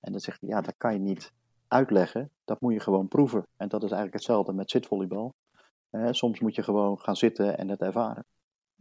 [0.00, 1.32] En dan zegt hij, ja, dat kan je niet
[1.68, 3.46] uitleggen, dat moet je gewoon proeven.
[3.56, 5.34] En dat is eigenlijk hetzelfde met zitvolleybal.
[5.90, 8.24] Eh, soms moet je gewoon gaan zitten en het ervaren.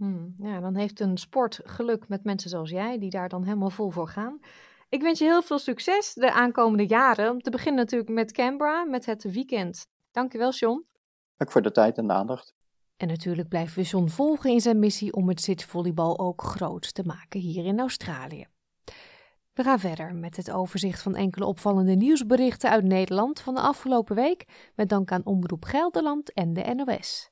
[0.01, 3.69] Hmm, ja, dan heeft een sport geluk met mensen zoals jij, die daar dan helemaal
[3.69, 4.39] vol voor gaan.
[4.89, 7.31] Ik wens je heel veel succes de aankomende jaren.
[7.31, 9.87] Om te beginnen natuurlijk met Canberra, met het weekend.
[10.11, 10.85] Dankjewel, John.
[11.37, 12.53] Dank voor de tijd en de aandacht.
[12.97, 17.03] En natuurlijk blijven we John volgen in zijn missie om het zitvolleybal ook groot te
[17.05, 18.47] maken hier in Australië.
[19.53, 24.15] We gaan verder met het overzicht van enkele opvallende nieuwsberichten uit Nederland van de afgelopen
[24.15, 27.30] week, met dank aan Omroep Gelderland en de NOS.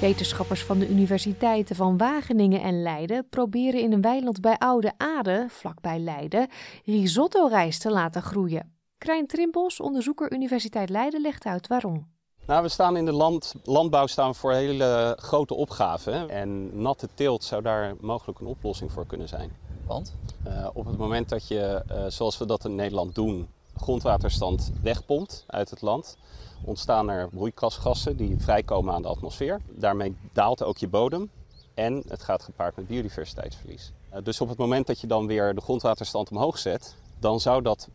[0.00, 5.46] Wetenschappers van de universiteiten van Wageningen en Leiden proberen in een weiland bij Oude Aarde,
[5.48, 6.48] vlakbij Leiden,
[6.84, 8.74] risotto-rijst te laten groeien.
[8.98, 12.06] Krijn Trimbos, onderzoeker Universiteit Leiden, legt uit waarom.
[12.46, 16.28] Nou, we staan in de land, landbouw staan voor hele grote opgaven.
[16.28, 19.50] En natte teelt zou daar mogelijk een oplossing voor kunnen zijn.
[19.86, 20.14] Want?
[20.46, 23.48] Uh, op het moment dat je, uh, zoals we dat in Nederland doen,
[23.80, 26.16] grondwaterstand wegpompt uit het land,
[26.64, 29.60] ontstaan er broeikasgassen die vrijkomen aan de atmosfeer.
[29.68, 31.30] Daarmee daalt ook je bodem
[31.74, 33.92] en het gaat gepaard met biodiversiteitsverlies.
[34.12, 37.62] Uh, dus op het moment dat je dan weer de grondwaterstand omhoog zet, dan zou
[37.62, 37.88] dat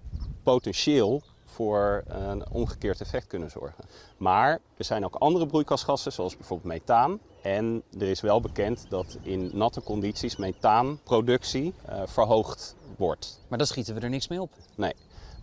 [0.43, 3.83] potentieel voor een omgekeerd effect kunnen zorgen.
[4.17, 7.19] Maar er zijn ook andere broeikasgassen, zoals bijvoorbeeld methaan.
[7.41, 13.41] En er is wel bekend dat in natte condities methaanproductie uh, verhoogd wordt.
[13.47, 14.51] Maar dan schieten we er niks mee op.
[14.75, 14.93] Nee,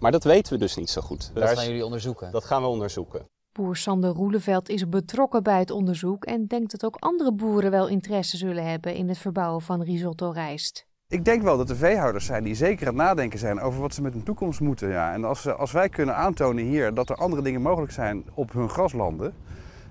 [0.01, 1.31] maar dat weten we dus niet zo goed.
[1.35, 2.33] Dat gaan jullie onderzoeken?
[2.33, 3.27] Dat gaan we onderzoeken.
[3.53, 7.89] Boer Sander Roeleveld is betrokken bij het onderzoek en denkt dat ook andere boeren wel
[7.89, 10.87] interesse zullen hebben in het verbouwen van risotto rijst.
[11.09, 13.95] Ik denk wel dat er veehouders zijn die zeker aan het nadenken zijn over wat
[13.95, 14.89] ze met hun toekomst moeten.
[14.89, 15.13] Ja.
[15.13, 18.69] En als, als wij kunnen aantonen hier dat er andere dingen mogelijk zijn op hun
[18.69, 19.35] graslanden.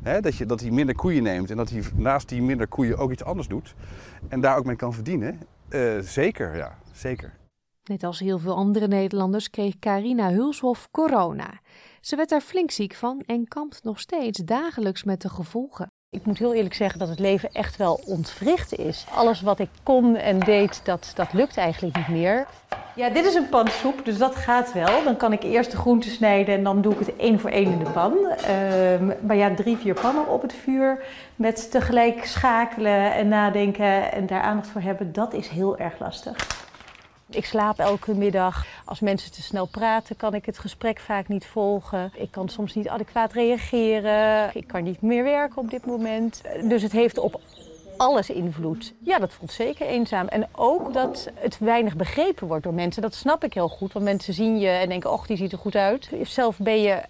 [0.04, 2.98] Hè, dat, je, dat hij minder koeien neemt en dat hij naast die minder koeien
[2.98, 3.76] ook iets anders doet.
[4.28, 5.40] En daar ook mee kan verdienen.
[5.70, 7.34] Uh, zeker, ja, zeker.
[7.88, 11.60] Net als heel veel andere Nederlanders kreeg Carina Hulshoff corona.
[12.02, 15.92] Ze werd daar flink ziek van en kampt nog steeds dagelijks met de gevolgen.
[16.10, 19.06] Ik moet heel eerlijk zeggen dat het leven echt wel ontwricht is.
[19.14, 22.48] Alles wat ik kon en deed, dat, dat lukt eigenlijk niet meer.
[22.96, 25.04] Ja, dit is een pan soep, dus dat gaat wel.
[25.04, 27.72] Dan kan ik eerst de groenten snijden en dan doe ik het één voor één
[27.72, 28.14] in de pan.
[28.14, 31.04] Um, maar ja, drie, vier pannen op het vuur
[31.36, 36.67] met tegelijk schakelen en nadenken en daar aandacht voor hebben, dat is heel erg lastig.
[37.30, 38.66] Ik slaap elke middag.
[38.86, 42.12] Als mensen te snel praten, kan ik het gesprek vaak niet volgen.
[42.16, 44.50] Ik kan soms niet adequaat reageren.
[44.54, 46.42] Ik kan niet meer werken op dit moment.
[46.62, 47.42] Dus het heeft op
[47.98, 48.94] alles invloed.
[49.00, 50.28] Ja, dat voelt zeker eenzaam.
[50.28, 53.02] En ook dat het weinig begrepen wordt door mensen.
[53.02, 53.94] Dat snap ik heel goed.
[53.94, 56.10] Want mensen zien je en denken, och, die ziet er goed uit.
[56.22, 57.02] Zelf ben je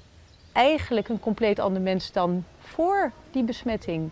[0.52, 4.10] eigenlijk een compleet ander mens dan voor die besmetting.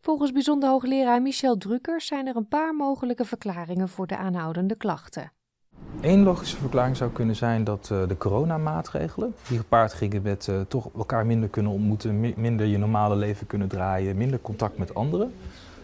[0.00, 5.32] Volgens bijzonder hoogleraar Michel Druckers zijn er een paar mogelijke verklaringen voor de aanhoudende klachten.
[6.00, 10.60] Eén logische verklaring zou kunnen zijn dat uh, de coronamaatregelen, die gepaard gingen met uh,
[10.60, 14.94] toch elkaar minder kunnen ontmoeten, mi minder je normale leven kunnen draaien, minder contact met
[14.94, 15.34] anderen,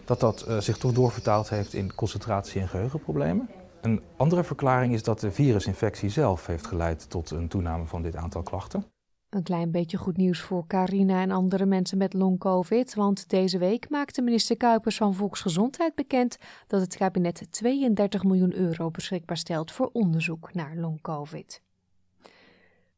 [0.05, 3.49] dat dat uh, zich toch doorvertaald heeft in concentratie- en geheugenproblemen.
[3.81, 8.15] Een andere verklaring is dat de virusinfectie zelf heeft geleid tot een toename van dit
[8.15, 8.85] aantal klachten.
[9.31, 13.89] Een klein beetje goed nieuws voor Carina en andere mensen met long-covid, want deze week
[13.89, 19.89] maakte minister Kuipers van Volksgezondheid bekend dat het kabinet 32 miljoen euro beschikbaar stelt voor
[19.93, 21.61] onderzoek naar long-covid.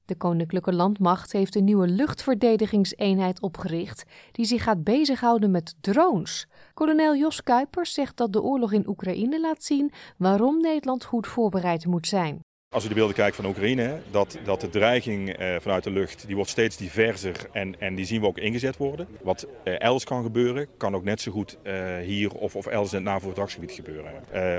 [0.06, 6.48] De Koninklijke Landmacht heeft een nieuwe luchtverdedigingseenheid opgericht die zich gaat bezighouden met drones.
[6.74, 11.86] Kolonel Jos Kuipers zegt dat de oorlog in Oekraïne laat zien waarom Nederland goed voorbereid
[11.86, 12.40] moet zijn.
[12.74, 16.26] Als u de beelden kijkt van Oekraïne, dat, dat de dreiging eh, vanuit de lucht
[16.26, 19.08] die wordt steeds diverser en, en die zien we ook ingezet worden.
[19.22, 22.94] Wat eh, elders kan gebeuren, kan ook net zo goed eh, hier of, of elders
[22.94, 24.12] in het NAVO-verdragsgebied gebeuren.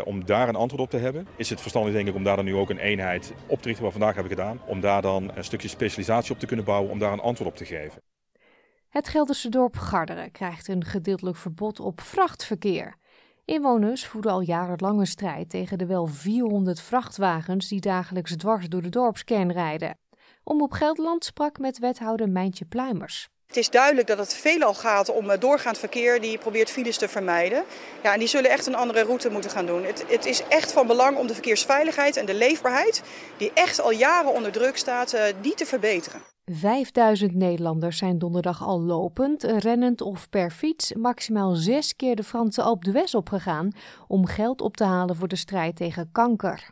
[0.04, 2.44] Om daar een antwoord op te hebben, is het verstandig denk ik om daar dan
[2.44, 4.60] nu ook een eenheid op te richten, wat vandaag hebben gedaan.
[4.66, 7.56] Om daar dan een stukje specialisatie op te kunnen bouwen, om daar een antwoord op
[7.56, 8.02] te geven.
[8.88, 12.94] Het Gelderse dorp Garderen krijgt een gedeeltelijk verbod op vrachtverkeer.
[13.46, 18.82] Inwoners voeren al jarenlang een strijd tegen de wel 400 vrachtwagens die dagelijks dwars door
[18.82, 19.98] de dorpskern rijden.
[20.42, 23.28] Omroep Gelderland sprak met wethouder Mijntje Pluimers.
[23.46, 27.08] Het is duidelijk dat het veelal gaat om eh, doorgaand verkeer die probeert files te
[27.08, 27.64] vermijden.
[28.02, 29.84] Ja, en die zullen echt een andere route moeten gaan doen.
[29.84, 33.02] Het, het is echt van belang om de verkeersveiligheid en de leefbaarheid,
[33.36, 36.33] die echt al jaren onder druk staat, uh, die te verbeteren.
[36.46, 42.62] 5000 Nederlanders zijn donderdag al lopend, rennend of per fiets maximaal zes keer de Franse
[42.62, 43.72] Alpe d'Huez opgegaan
[44.06, 46.70] om geld op te halen voor de strijd tegen kanker.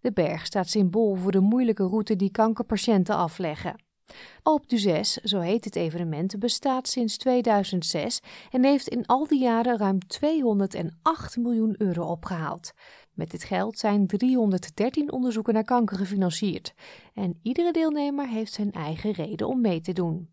[0.00, 3.74] De berg staat symbool voor de moeilijke route die kankerpatiënten afleggen.
[4.42, 8.20] Alpe d'Huez, zo heet het evenement, bestaat sinds 2006
[8.50, 12.72] en heeft in al die jaren ruim 208 miljoen euro opgehaald.
[13.20, 16.74] Met dit geld zijn 313 onderzoeken naar kanker gefinancierd.
[17.14, 20.28] En iedere deelnemer heeft zijn eigen reden om mee te doen.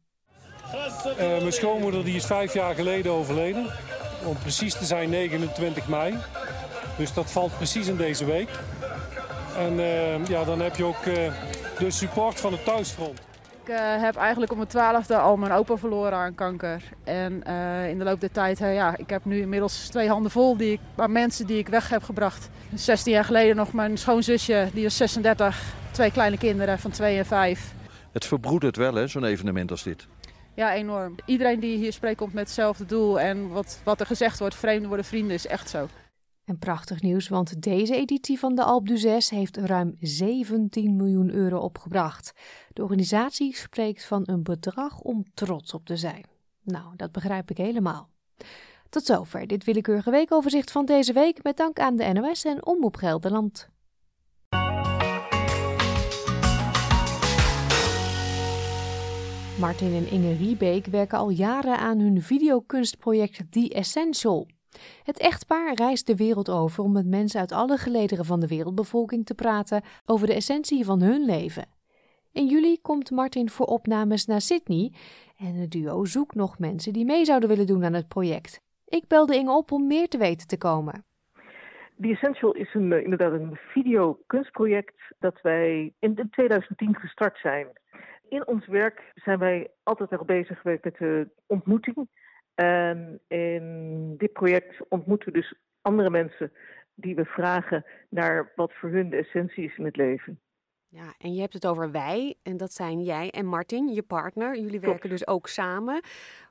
[0.73, 3.65] Uh, mijn schoonmoeder die is vijf jaar geleden overleden.
[4.25, 6.15] Om precies te zijn 29 mei.
[6.97, 8.49] Dus dat valt precies in deze week.
[9.57, 11.33] En uh, ja, dan heb je ook uh,
[11.79, 13.19] de support van het thuisfront.
[13.67, 16.83] Ik uh, heb eigenlijk om mijn twaalfde al mijn opa verloren aan kanker.
[17.03, 20.31] En uh, in de loop der tijd, uh, ja, ik heb nu inmiddels twee handen
[20.31, 22.49] vol die ik, aan mensen die ik weg heb gebracht.
[22.73, 25.73] 16 jaar geleden nog mijn schoonzusje, die is 36.
[25.91, 27.73] Twee kleine kinderen van 2 en 5.
[28.11, 30.07] Het verbroedert wel, hè, zo'n evenement als dit.
[30.53, 31.15] Ja, enorm.
[31.25, 33.19] Iedereen die hier spreekt komt met hetzelfde doel.
[33.19, 35.87] En wat, wat er gezegd wordt, vreemden worden vrienden, is echt zo.
[36.47, 41.59] En prachtig nieuws, want deze editie van de Alpe d'Huez heeft ruim 17 miljoen euro
[41.59, 42.33] opgebracht.
[42.73, 46.25] De organisatie spreekt van een bedrag om trots op te zijn.
[46.63, 48.09] Nou, dat begrijp ik helemaal.
[48.89, 52.95] Tot zover dit willekeurige weekoverzicht van deze week met dank aan de NOS en Omroep
[52.95, 53.69] Gelderland.
[59.59, 64.47] Martin en Inge Riebeek werken al jaren aan hun videokunstproject The Essential.
[65.03, 69.25] Het echtpaar reist de wereld over om met mensen uit alle gelederen van de wereldbevolking
[69.25, 71.65] te praten over de essentie van hun leven.
[72.31, 74.93] In juli komt Martin voor opnames naar Sydney
[75.37, 78.61] en het duo zoekt nog mensen die mee zouden willen doen aan het project.
[78.87, 81.05] Ik belde Inge op om meer te weten te komen.
[82.01, 87.67] The Essential is een, inderdaad een videokunstproject dat wij in 2010 gestart zijn.
[88.29, 92.07] In ons werk zijn wij altijd al bezig met de ontmoeting
[92.57, 96.51] en in dit project ontmoeten we dus andere mensen
[96.93, 100.39] die we vragen naar wat voor hun de essentie is in het leven.
[100.87, 104.59] Ja, en je hebt het over wij, en dat zijn jij en Martin, je partner.
[104.59, 106.01] Jullie werken dus ook samen.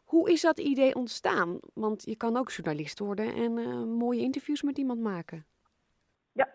[0.04, 1.58] Hoe is dat idee ontstaan?
[1.74, 5.46] Want je kan ook journalist worden en uh, mooie interviews met iemand maken.
[6.32, 6.48] Ja,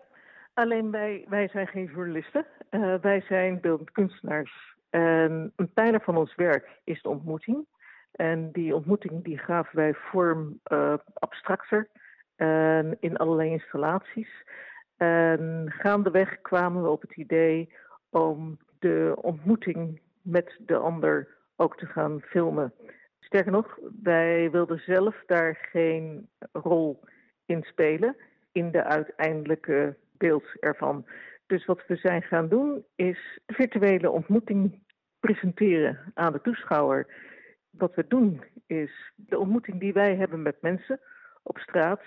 [0.54, 2.46] alleen wij, wij zijn geen journalisten.
[2.70, 4.76] Uh, wij zijn beeldend kunstenaars.
[4.90, 7.66] En een pijler van ons werk is de ontmoeting.
[8.12, 11.88] En die ontmoeting die gaven wij vorm uh, abstracter
[12.36, 14.44] en in allerlei installaties.
[14.96, 17.74] En gaandeweg kwamen we op het idee
[18.10, 22.72] om de ontmoeting met de ander ook te gaan filmen.
[23.20, 27.00] Sterker nog, wij wilden zelf daar geen rol
[27.46, 28.16] in spelen
[28.52, 31.06] in de uiteindelijke beeld ervan.
[31.46, 34.78] Dus wat we zijn gaan doen is virtuele ontmoeting
[35.20, 37.06] presenteren aan de toeschouwer.
[37.72, 41.00] Wat we doen is de ontmoeting die wij hebben met mensen
[41.42, 42.00] op straat.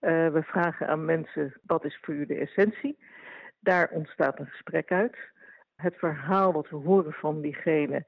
[0.00, 2.98] Uh, we vragen aan mensen wat is voor u de essentie.
[3.60, 5.16] Daar ontstaat een gesprek uit.
[5.76, 8.06] Het verhaal wat we horen van diegene,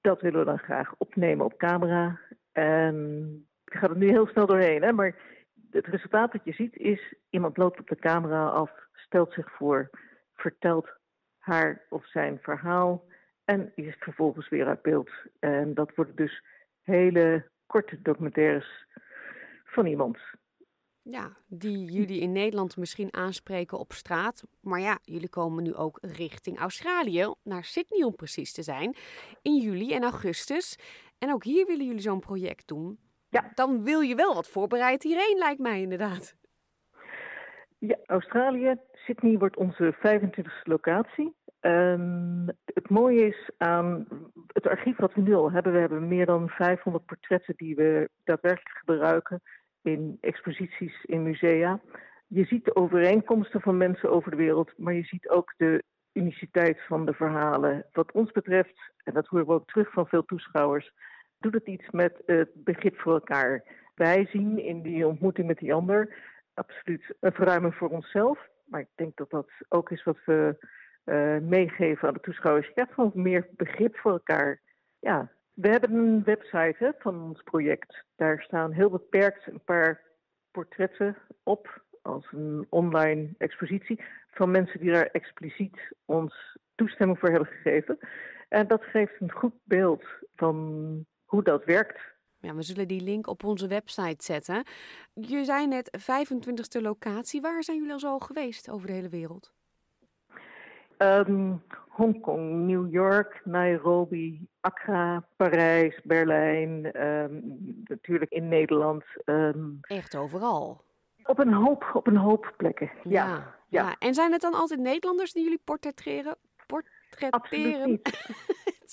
[0.00, 2.20] dat willen we dan graag opnemen op camera.
[2.52, 3.26] En
[3.64, 5.14] ik ga er nu heel snel doorheen, hè, maar
[5.70, 9.90] het resultaat dat je ziet is iemand loopt op de camera af, stelt zich voor,
[10.34, 10.88] vertelt
[11.38, 13.04] haar of zijn verhaal
[13.46, 15.10] en is vervolgens weer uit beeld.
[15.38, 16.42] En dat worden dus
[16.82, 18.86] hele korte documentaires
[19.64, 20.18] van iemand.
[21.02, 24.44] Ja, die jullie in Nederland misschien aanspreken op straat.
[24.60, 28.94] Maar ja, jullie komen nu ook richting Australië, naar Sydney om precies te zijn,
[29.42, 30.78] in juli en augustus.
[31.18, 32.98] En ook hier willen jullie zo'n project doen.
[33.28, 33.50] Ja.
[33.54, 36.36] Dan wil je wel wat voorbereid hierheen, lijkt mij inderdaad.
[37.78, 41.35] Ja, Australië, Sydney wordt onze 25e locatie.
[41.60, 44.06] Um, het mooie is aan
[44.52, 45.72] het archief wat we nu al hebben.
[45.72, 49.42] We hebben meer dan 500 portretten die we daadwerkelijk gebruiken
[49.82, 51.80] in exposities in musea.
[52.26, 55.82] Je ziet de overeenkomsten van mensen over de wereld, maar je ziet ook de
[56.12, 57.86] uniciteit van de verhalen.
[57.92, 60.92] Wat ons betreft, en dat horen we ook terug van veel toeschouwers,
[61.38, 63.64] doet het iets met het begrip voor elkaar.
[63.94, 66.14] Wij zien in die ontmoeting met die ander
[66.54, 68.48] absoluut een verruiming voor onszelf.
[68.64, 70.56] Maar ik denk dat dat ook is wat we
[71.06, 72.70] uh, meegeven aan de toeschouwers.
[72.74, 74.60] Ja, gewoon meer begrip voor elkaar.
[74.98, 78.04] Ja, we hebben een website van ons project.
[78.16, 80.02] Daar staan heel beperkt een paar
[80.50, 84.00] portretten op als een online expositie
[84.30, 87.98] van mensen die daar expliciet ons toestemming voor hebben gegeven.
[88.48, 90.04] En dat geeft een goed beeld
[90.34, 92.00] van hoe dat werkt.
[92.38, 94.64] Ja, we zullen die link op onze website zetten.
[95.14, 97.40] Je zei net 25e locatie.
[97.40, 99.52] Waar zijn jullie al zo geweest over de hele wereld?
[100.98, 107.42] Um, Hongkong, New York, Nairobi, Accra, Parijs, Berlijn, um,
[107.84, 109.04] natuurlijk in Nederland.
[109.24, 110.84] Um, Echt overal?
[111.24, 113.26] Op een hoop, op een hoop plekken, ja.
[113.26, 113.54] ja.
[113.68, 113.96] ja.
[113.98, 116.36] En zijn het dan altijd Nederlanders die jullie portretteren?
[116.66, 117.30] portretteren?
[117.30, 118.24] Absoluut niet.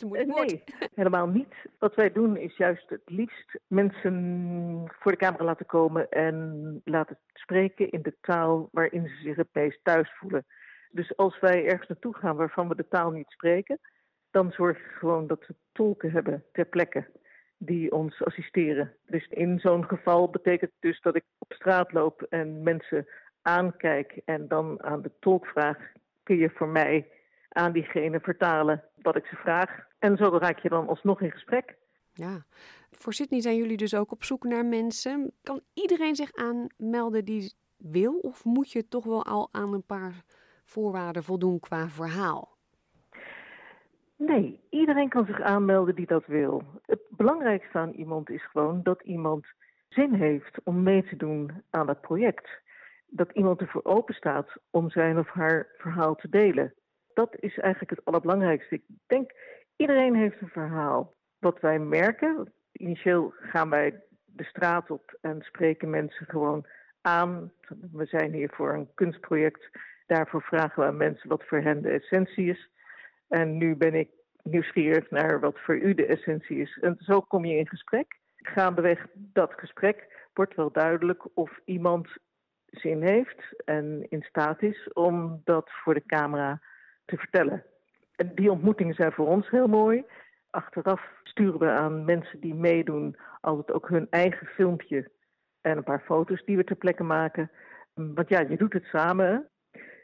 [0.36, 1.54] nee, helemaal niet.
[1.80, 7.18] Wat wij doen is juist het liefst mensen voor de camera laten komen en laten
[7.34, 10.46] spreken in de taal waarin ze zich het meest thuis voelen.
[10.94, 13.80] Dus als wij ergens naartoe gaan waarvan we de taal niet spreken,
[14.32, 17.06] dan zorg je gewoon dat we tolken hebben ter plekke
[17.58, 18.94] die ons assisteren.
[19.06, 23.08] Dus in zo'n geval betekent het dus dat ik op straat loop en mensen
[23.42, 25.78] aankijk en dan aan de tolk vraag:
[26.24, 27.08] kun je voor mij
[27.50, 29.88] aan diegene vertalen wat ik ze vraag?
[30.00, 31.76] En zo raak je dan alsnog in gesprek.
[32.12, 32.46] Ja,
[32.92, 35.34] voor Sydney zijn jullie dus ook op zoek naar mensen.
[35.44, 40.24] Kan iedereen zich aanmelden die wil, of moet je toch wel al aan een paar
[40.74, 42.58] voorwaarden voldoen qua verhaal?
[44.16, 46.64] Nee, iedereen kan zich aanmelden die dat wil.
[46.86, 49.46] Het belangrijkste aan iemand is gewoon dat iemand
[49.90, 52.62] zin heeft om mee te doen aan dat project.
[53.06, 56.74] Dat iemand ervoor open staat om zijn of haar verhaal te delen.
[57.14, 58.76] Dat is eigenlijk het allerbelangrijkste.
[58.76, 59.32] Ik denk,
[59.76, 61.14] iedereen heeft een verhaal.
[61.40, 66.66] Wat wij merken, initieel gaan wij de straat op en spreken mensen gewoon
[67.02, 67.52] aan.
[67.92, 69.70] We zijn hier voor een kunstproject
[70.08, 72.70] Daarvoor vragen we aan mensen wat voor hen de essentie is.
[73.28, 74.10] En nu ben ik
[74.44, 76.80] nieuwsgierig naar wat voor u de essentie is.
[76.82, 78.20] En zo kom je in gesprek.
[78.36, 82.08] Gaandeweg dat gesprek wordt wel duidelijk of iemand
[82.66, 86.62] zin heeft en in staat is om dat voor de camera
[87.06, 87.64] te vertellen.
[88.16, 90.04] En die ontmoetingen zijn voor ons heel mooi.
[90.50, 95.12] Achteraf sturen we aan mensen die meedoen altijd ook hun eigen filmpje
[95.62, 97.52] en een paar foto's die we ter plekke maken.
[97.94, 99.50] Want ja, je doet het samen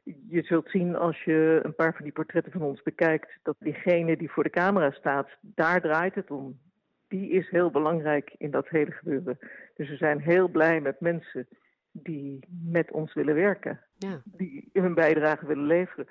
[0.03, 4.17] je zult zien als je een paar van die portretten van ons bekijkt, dat diegene
[4.17, 6.59] die voor de camera staat, daar draait het om.
[7.07, 9.37] Die is heel belangrijk in dat hele gebeuren.
[9.75, 11.47] Dus we zijn heel blij met mensen
[11.91, 14.21] die met ons willen werken, ja.
[14.25, 16.07] die hun bijdrage willen leveren.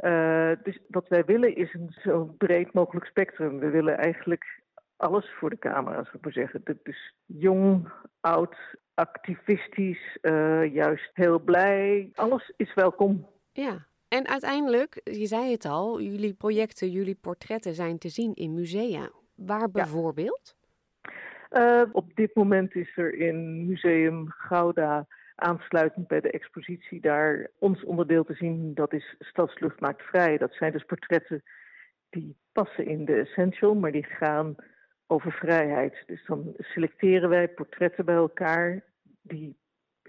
[0.00, 3.58] Uh, dus wat wij willen is een zo breed mogelijk spectrum.
[3.58, 4.62] We willen eigenlijk
[4.96, 6.62] alles voor de camera, zou ik maar zeggen.
[6.82, 7.88] Dus jong,
[8.20, 8.56] oud,
[8.94, 12.10] activistisch, uh, juist heel blij.
[12.14, 13.26] Alles is welkom.
[13.52, 18.54] Ja, en uiteindelijk, je zei het al, jullie projecten, jullie portretten zijn te zien in
[18.54, 19.10] musea.
[19.34, 20.56] Waar bijvoorbeeld?
[21.50, 27.84] Uh, op dit moment is er in Museum Gouda aansluitend bij de expositie daar ons
[27.84, 28.74] onderdeel te zien.
[28.74, 30.38] Dat is Stadslucht maakt vrij.
[30.38, 31.42] Dat zijn dus portretten
[32.10, 34.54] die passen in de essential, maar die gaan
[35.06, 36.02] over vrijheid.
[36.06, 38.84] Dus dan selecteren wij portretten bij elkaar
[39.22, 39.56] die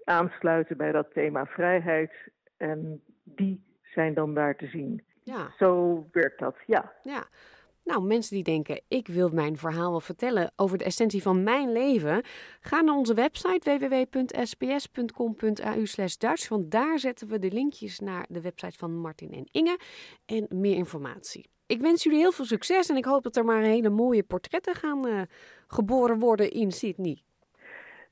[0.03, 2.11] aansluiten bij dat thema vrijheid.
[2.57, 5.03] En die zijn dan daar te zien.
[5.23, 5.53] Ja.
[5.57, 6.93] Zo werkt dat, ja.
[7.01, 7.27] Ja.
[7.87, 11.71] Nou, mensen die denken, ik wil mijn verhaal wel vertellen over de essentie van mijn
[11.71, 12.23] leven,
[12.59, 15.83] ga naar onze website www.sps.com.au
[16.17, 19.79] Duits, want daar zetten we de linkjes naar de website van Martin en Inge
[20.25, 21.49] en meer informatie.
[21.67, 24.75] Ik wens jullie heel veel succes en ik hoop dat er maar hele mooie portretten
[24.75, 25.21] gaan uh,
[25.67, 27.21] geboren worden in Sydney.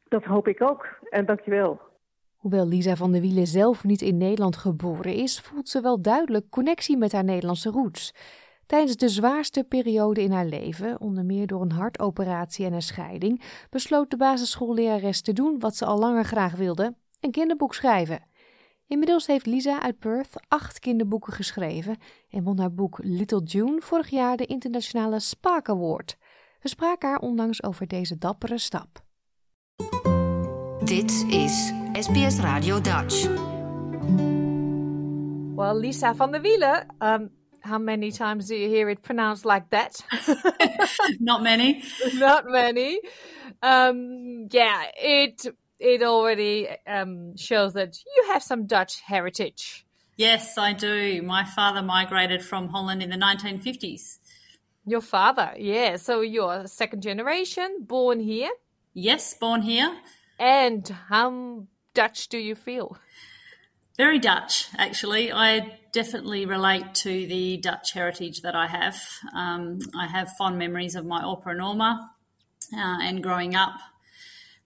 [0.07, 1.79] Dat hoop ik ook en dankjewel.
[2.35, 6.49] Hoewel Lisa van der Wielen zelf niet in Nederland geboren is, voelt ze wel duidelijk
[6.49, 8.13] connectie met haar Nederlandse roots.
[8.65, 13.41] Tijdens de zwaarste periode in haar leven, onder meer door een hartoperatie en een scheiding,
[13.69, 18.19] besloot de basisschoollerares te doen wat ze al langer graag wilde: een kinderboek schrijven.
[18.87, 21.97] Inmiddels heeft Lisa uit Perth acht kinderboeken geschreven
[22.29, 26.17] en won haar boek Little June vorig jaar de internationale Spaak Award.
[26.61, 29.03] We spraken haar onlangs over deze dappere stap.
[30.83, 33.27] Dit is SBS Radio Dutch.
[35.55, 37.29] Well, Lisa van der Wielen, um,
[37.59, 40.05] how many times do you hear it pronounced like that?
[41.19, 41.83] Not many.
[42.19, 43.01] Not many.
[43.59, 49.85] Um, yeah, it it already um, shows that you have some Dutch heritage.
[50.17, 51.21] Yes, I do.
[51.21, 54.19] My father migrated from Holland in the 1950s.
[54.85, 55.97] Your father, yeah.
[55.97, 58.51] So you're second generation, born here.
[58.93, 59.97] Yes, born here.
[60.39, 62.97] And how Dutch do you feel?
[63.97, 65.31] Very Dutch, actually.
[65.31, 69.01] I definitely relate to the Dutch heritage that I have.
[69.33, 72.11] Um, I have fond memories of my opera Norma
[72.73, 73.75] uh, and growing up,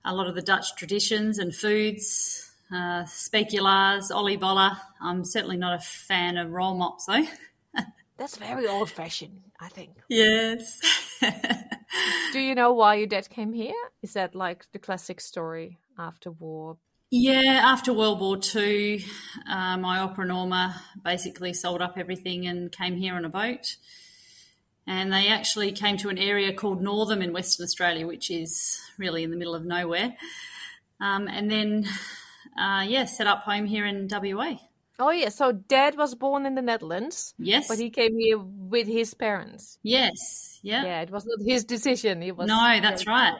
[0.06, 4.78] a lot of the Dutch traditions and foods, uh, speculars, oliebollen.
[5.02, 7.26] I'm certainly not a fan of roll mops, though.
[8.18, 9.92] That's very old fashioned, I think.
[10.10, 10.82] Yes.
[12.34, 13.74] Do you know why your dad came here?
[14.02, 16.78] Is that like the classic story after war?
[17.12, 19.04] Yeah, after World War II,
[19.50, 23.78] uh, my opera Norma basically sold up everything and came here on a boat.
[24.90, 29.24] And they actually came to an area called Northam in Western Australia, which is really
[29.24, 30.16] in the middle of nowhere.
[31.00, 31.86] Um, and then,
[32.60, 34.56] uh, yeah, set up home here in WA.
[34.98, 35.30] Oh, yeah.
[35.30, 37.36] So dad was born in the Netherlands.
[37.38, 37.68] Yes.
[37.68, 39.78] But he came here with his parents.
[39.84, 40.60] Yes.
[40.64, 40.84] Yeah.
[40.84, 42.24] Yeah, it was not his decision.
[42.24, 43.36] It was No, that's right.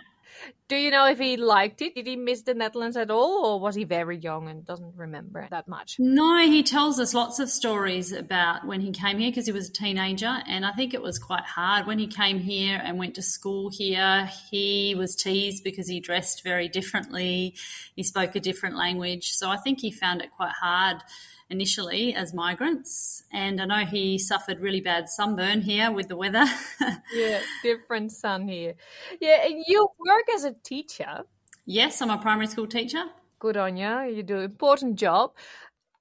[0.68, 1.96] Do you know if he liked it?
[1.96, 5.48] Did he miss the Netherlands at all, or was he very young and doesn't remember
[5.50, 5.96] that much?
[5.98, 9.70] No, he tells us lots of stories about when he came here because he was
[9.70, 10.42] a teenager.
[10.48, 13.70] And I think it was quite hard when he came here and went to school
[13.72, 14.30] here.
[14.52, 17.56] He was teased because he dressed very differently,
[17.96, 19.32] he spoke a different language.
[19.32, 21.02] So I think he found it quite hard
[21.50, 23.24] initially as migrants.
[23.32, 26.46] And I know he suffered really bad sunburn here with the weather.
[27.14, 28.76] yeah, different sun here.
[29.20, 31.24] Yeah, and you work as a teacher.
[31.66, 33.06] yes, I'm a primary school teacher.
[33.40, 34.02] Good on you.
[34.16, 35.34] You do an important job.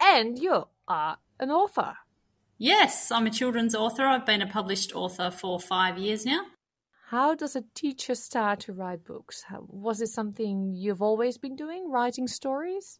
[0.00, 1.94] And you are an author.
[2.56, 4.04] Yes, I'm a children's author.
[4.04, 6.42] I've been a published author for five years now.
[7.10, 9.44] How does a teacher start to write books?
[9.68, 12.98] Was it something you've always been doing, writing stories?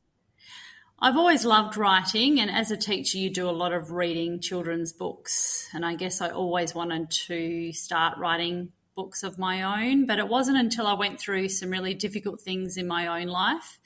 [1.00, 4.92] I've always loved writing, and as a teacher, you do a lot of reading children's
[4.92, 5.68] books.
[5.72, 10.26] And I guess I always wanted to start writing books of my own, but it
[10.26, 13.78] wasn't until I went through some really difficult things in my own life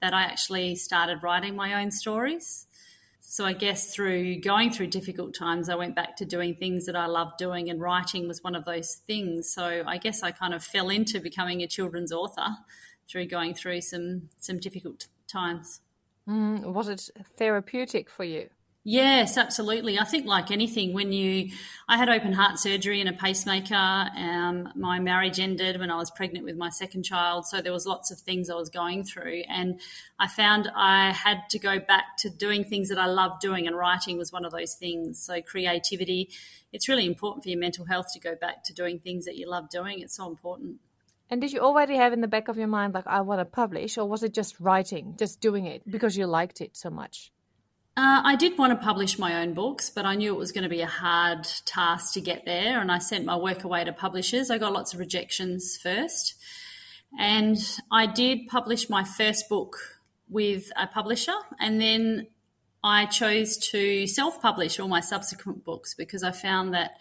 [0.00, 2.66] that I actually started writing my own stories.
[3.20, 6.96] So I guess through going through difficult times, I went back to doing things that
[6.96, 9.52] I loved doing, and writing was one of those things.
[9.52, 12.48] So I guess I kind of fell into becoming a children's author
[13.06, 15.82] through going through some some difficult times.
[16.28, 18.48] Mm, was it therapeutic for you?
[18.88, 19.98] Yes, absolutely.
[19.98, 21.50] I think, like anything, when you,
[21.88, 23.74] I had open heart surgery and a pacemaker.
[23.74, 27.84] Um, my marriage ended when I was pregnant with my second child, so there was
[27.84, 29.80] lots of things I was going through, and
[30.20, 33.76] I found I had to go back to doing things that I loved doing, and
[33.76, 35.20] writing was one of those things.
[35.20, 36.30] So creativity,
[36.72, 39.50] it's really important for your mental health to go back to doing things that you
[39.50, 39.98] love doing.
[39.98, 40.76] It's so important.
[41.28, 43.44] And did you already have in the back of your mind, like, I want to
[43.44, 47.32] publish, or was it just writing, just doing it because you liked it so much?
[47.96, 50.64] Uh, I did want to publish my own books, but I knew it was going
[50.64, 52.78] to be a hard task to get there.
[52.78, 54.50] And I sent my work away to publishers.
[54.50, 56.34] I got lots of rejections first.
[57.18, 57.56] And
[57.90, 59.76] I did publish my first book
[60.28, 61.34] with a publisher.
[61.58, 62.26] And then
[62.84, 66.98] I chose to self publish all my subsequent books because I found that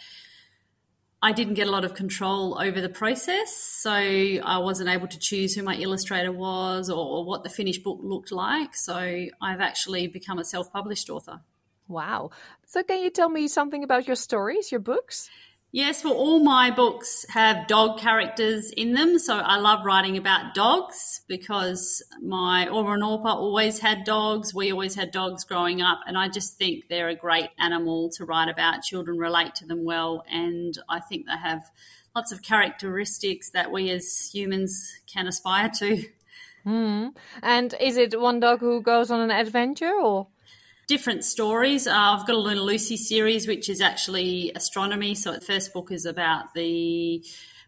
[1.21, 3.55] I didn't get a lot of control over the process.
[3.55, 7.83] So I wasn't able to choose who my illustrator was or, or what the finished
[7.83, 8.75] book looked like.
[8.75, 8.95] So
[9.41, 11.41] I've actually become a self published author.
[11.87, 12.31] Wow.
[12.65, 15.29] So, can you tell me something about your stories, your books?
[15.75, 19.19] Yes, well, all my books have dog characters in them.
[19.19, 24.53] So I love writing about dogs because my Aura and Orpa always had dogs.
[24.53, 25.99] We always had dogs growing up.
[26.07, 28.83] And I just think they're a great animal to write about.
[28.83, 30.23] Children relate to them well.
[30.31, 31.63] And I think they have
[32.15, 36.05] lots of characteristics that we as humans can aspire to.
[36.65, 37.15] Mm.
[37.43, 40.27] And is it one dog who goes on an adventure or?
[40.87, 41.87] Different stories.
[41.87, 45.15] Uh, I've got a Luna Lucy series, which is actually astronomy.
[45.15, 47.23] So the first book is about the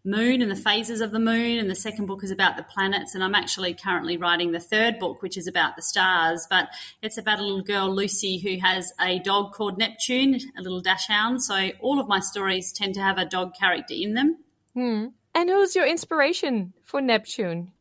[0.06, 3.14] moon and the phases of the moon, and the second book is about the planets.
[3.14, 6.48] And I'm actually currently writing the third book, which is about the stars.
[6.50, 6.70] But
[7.02, 11.42] it's about a little girl, Lucy, who has a dog called Neptune, a little dashhound.
[11.42, 14.38] So all of my stories tend to have a dog character in them.
[14.74, 15.08] Hmm.
[15.36, 17.72] And who's your inspiration for Neptune?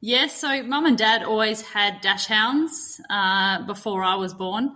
[0.00, 4.74] Yes, so mum and dad always had dash hounds uh, before I was born.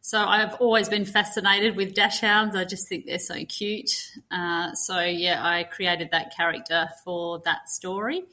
[0.00, 2.56] So I've always been fascinated with dash hounds.
[2.56, 3.90] I just think they're so cute.
[4.30, 8.24] Uh, so yeah, I created that character for that story.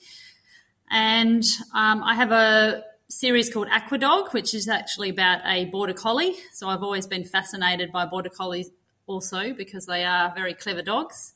[0.90, 6.36] And um, I have a series called Aquadog, which is actually about a border collie.
[6.54, 8.70] So I've always been fascinated by border collies
[9.08, 11.34] also because they are very clever dogs.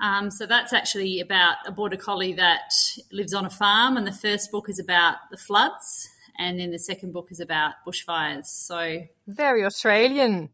[0.00, 2.72] Um, so that's actually about a border collie that
[3.12, 6.78] lives on a farm, and the first book is about the floods, and then the
[6.78, 8.46] second book is about bushfires.
[8.46, 10.50] So very Australian.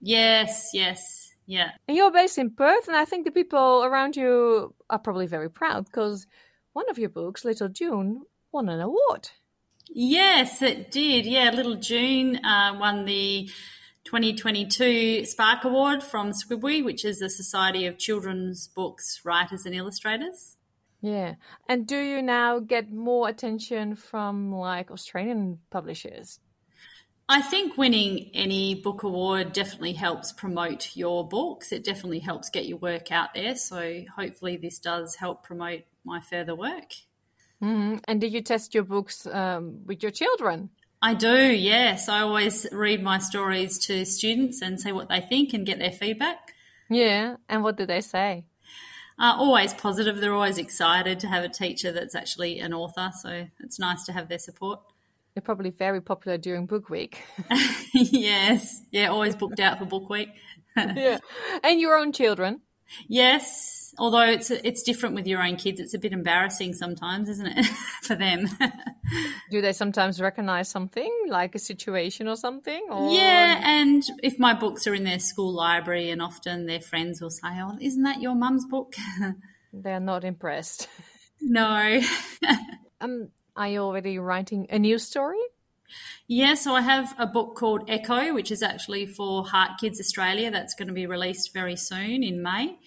[0.00, 1.70] Yes, yes, yeah.
[1.86, 5.50] And you're based in Perth, and I think the people around you are probably very
[5.50, 6.26] proud because
[6.72, 8.22] one of your books, Little June,
[8.52, 9.30] won an award.
[9.88, 11.26] Yes, it did.
[11.26, 13.50] Yeah, Little June uh, won the
[14.10, 20.56] 2022 Spark Award from Scribwe, which is the Society of Children's Books Writers and Illustrators.
[21.00, 21.36] Yeah.
[21.68, 26.40] And do you now get more attention from like Australian publishers?
[27.28, 31.70] I think winning any book award definitely helps promote your books.
[31.70, 33.54] It definitely helps get your work out there.
[33.54, 36.94] So hopefully, this does help promote my further work.
[37.62, 37.98] Mm-hmm.
[38.08, 40.70] And did you test your books um, with your children?
[41.02, 42.08] I do, yes.
[42.08, 45.90] I always read my stories to students and see what they think and get their
[45.90, 46.52] feedback.
[46.90, 48.44] Yeah, and what do they say?
[49.18, 50.20] Uh, always positive.
[50.20, 54.12] They're always excited to have a teacher that's actually an author, so it's nice to
[54.12, 54.80] have their support.
[55.34, 57.22] They're probably very popular during book week.
[57.94, 60.30] yes, yeah, always booked out for book week.
[60.76, 61.18] yeah,
[61.62, 62.60] and your own children.
[63.08, 65.80] Yes, although it's it's different with your own kids.
[65.80, 67.66] It's a bit embarrassing sometimes, isn't it,
[68.02, 68.48] for them?
[69.50, 72.86] Do they sometimes recognize something like a situation or something?
[72.90, 73.12] Or...
[73.12, 77.30] Yeah, and if my books are in their school library, and often their friends will
[77.30, 78.94] say, "Oh, isn't that your mum's book?"
[79.72, 80.88] They're not impressed.
[81.40, 82.00] No.
[83.00, 85.38] um, are you already writing a new story?
[86.26, 90.50] Yeah, so I have a book called Echo, which is actually for Heart Kids Australia.
[90.50, 92.78] That's going to be released very soon in May.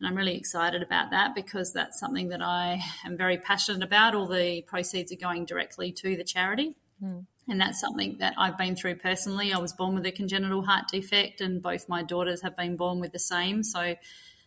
[0.00, 4.14] And I'm really excited about that because that's something that I am very passionate about.
[4.14, 6.76] All the proceeds are going directly to the charity.
[7.02, 7.26] Mm.
[7.48, 9.52] And that's something that I've been through personally.
[9.52, 13.00] I was born with a congenital heart defect, and both my daughters have been born
[13.00, 13.62] with the same.
[13.62, 13.94] So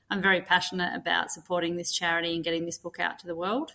[0.09, 3.71] I'm very passionate about supporting this charity and getting this book out to the world.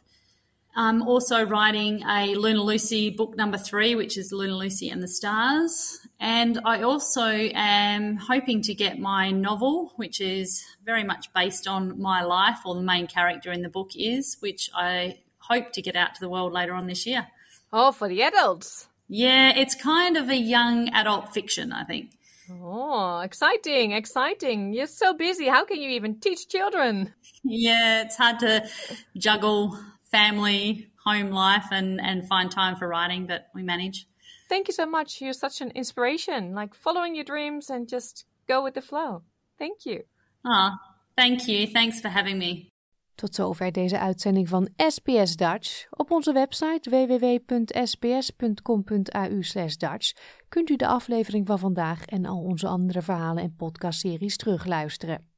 [0.78, 5.08] I'm also writing a Luna Lucy book number three, which is Luna Lucy and the
[5.08, 6.06] Stars.
[6.20, 11.98] And I also am hoping to get my novel, which is very much based on
[11.98, 15.96] my life, or the main character in the book is, which I hope to get
[15.96, 17.28] out to the world later on this year.
[17.72, 18.86] Oh, for the adults.
[19.08, 22.10] Yeah, it's kind of a young adult fiction, I think.
[22.50, 24.74] Oh, exciting, exciting.
[24.74, 25.48] You're so busy.
[25.48, 27.14] How can you even teach children?
[27.42, 28.68] Yeah, it's hard to
[29.16, 29.78] juggle
[30.10, 34.06] family, home life, and, and find time for writing, but we manage.
[34.48, 35.20] Thank you so much.
[35.20, 39.22] You're such an inspiration, like following your dreams and just go with the flow.
[39.58, 40.04] Thank you.
[40.44, 40.78] Ah,
[41.16, 41.66] thank you.
[41.66, 42.68] Thanks for having me.
[43.14, 45.86] Tot zover deze uitzending van SBS Dutch.
[45.90, 47.68] Op onze website www.sbs.com.au
[49.78, 50.12] Dutch
[50.48, 55.35] kunt u de aflevering van vandaag en al onze andere verhalen en podcastseries terugluisteren.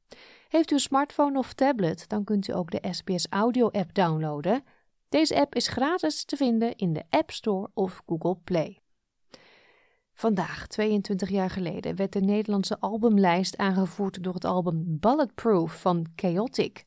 [0.48, 4.64] Heeft u een smartphone of tablet, dan kunt u ook de SBS Audio app downloaden.
[5.08, 8.80] Deze app is gratis te vinden in de App Store of Google Play.
[10.12, 16.84] Vandaag, 22 jaar geleden, werd de Nederlandse albumlijst aangevoerd door het album Bulletproof van Chaotic.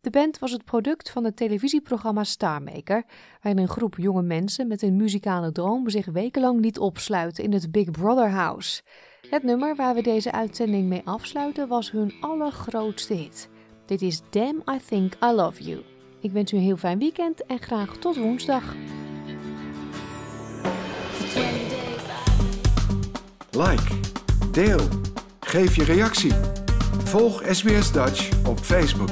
[0.00, 3.04] De band was het product van het televisieprogramma Starmaker,
[3.40, 7.72] waarin een groep jonge mensen met een muzikale droom zich wekenlang liet opsluiten in het
[7.72, 8.82] Big Brother House.
[9.30, 13.48] Het nummer waar we deze uitzending mee afsluiten was hun allergrootste hit.
[13.86, 15.82] Dit is Damn I Think I Love You.
[16.20, 18.74] Ik wens u een heel fijn weekend en graag tot woensdag.
[23.50, 24.00] Like,
[24.50, 24.88] deel,
[25.40, 26.32] geef je reactie.
[27.04, 29.10] Volg SBS Dutch op Facebook.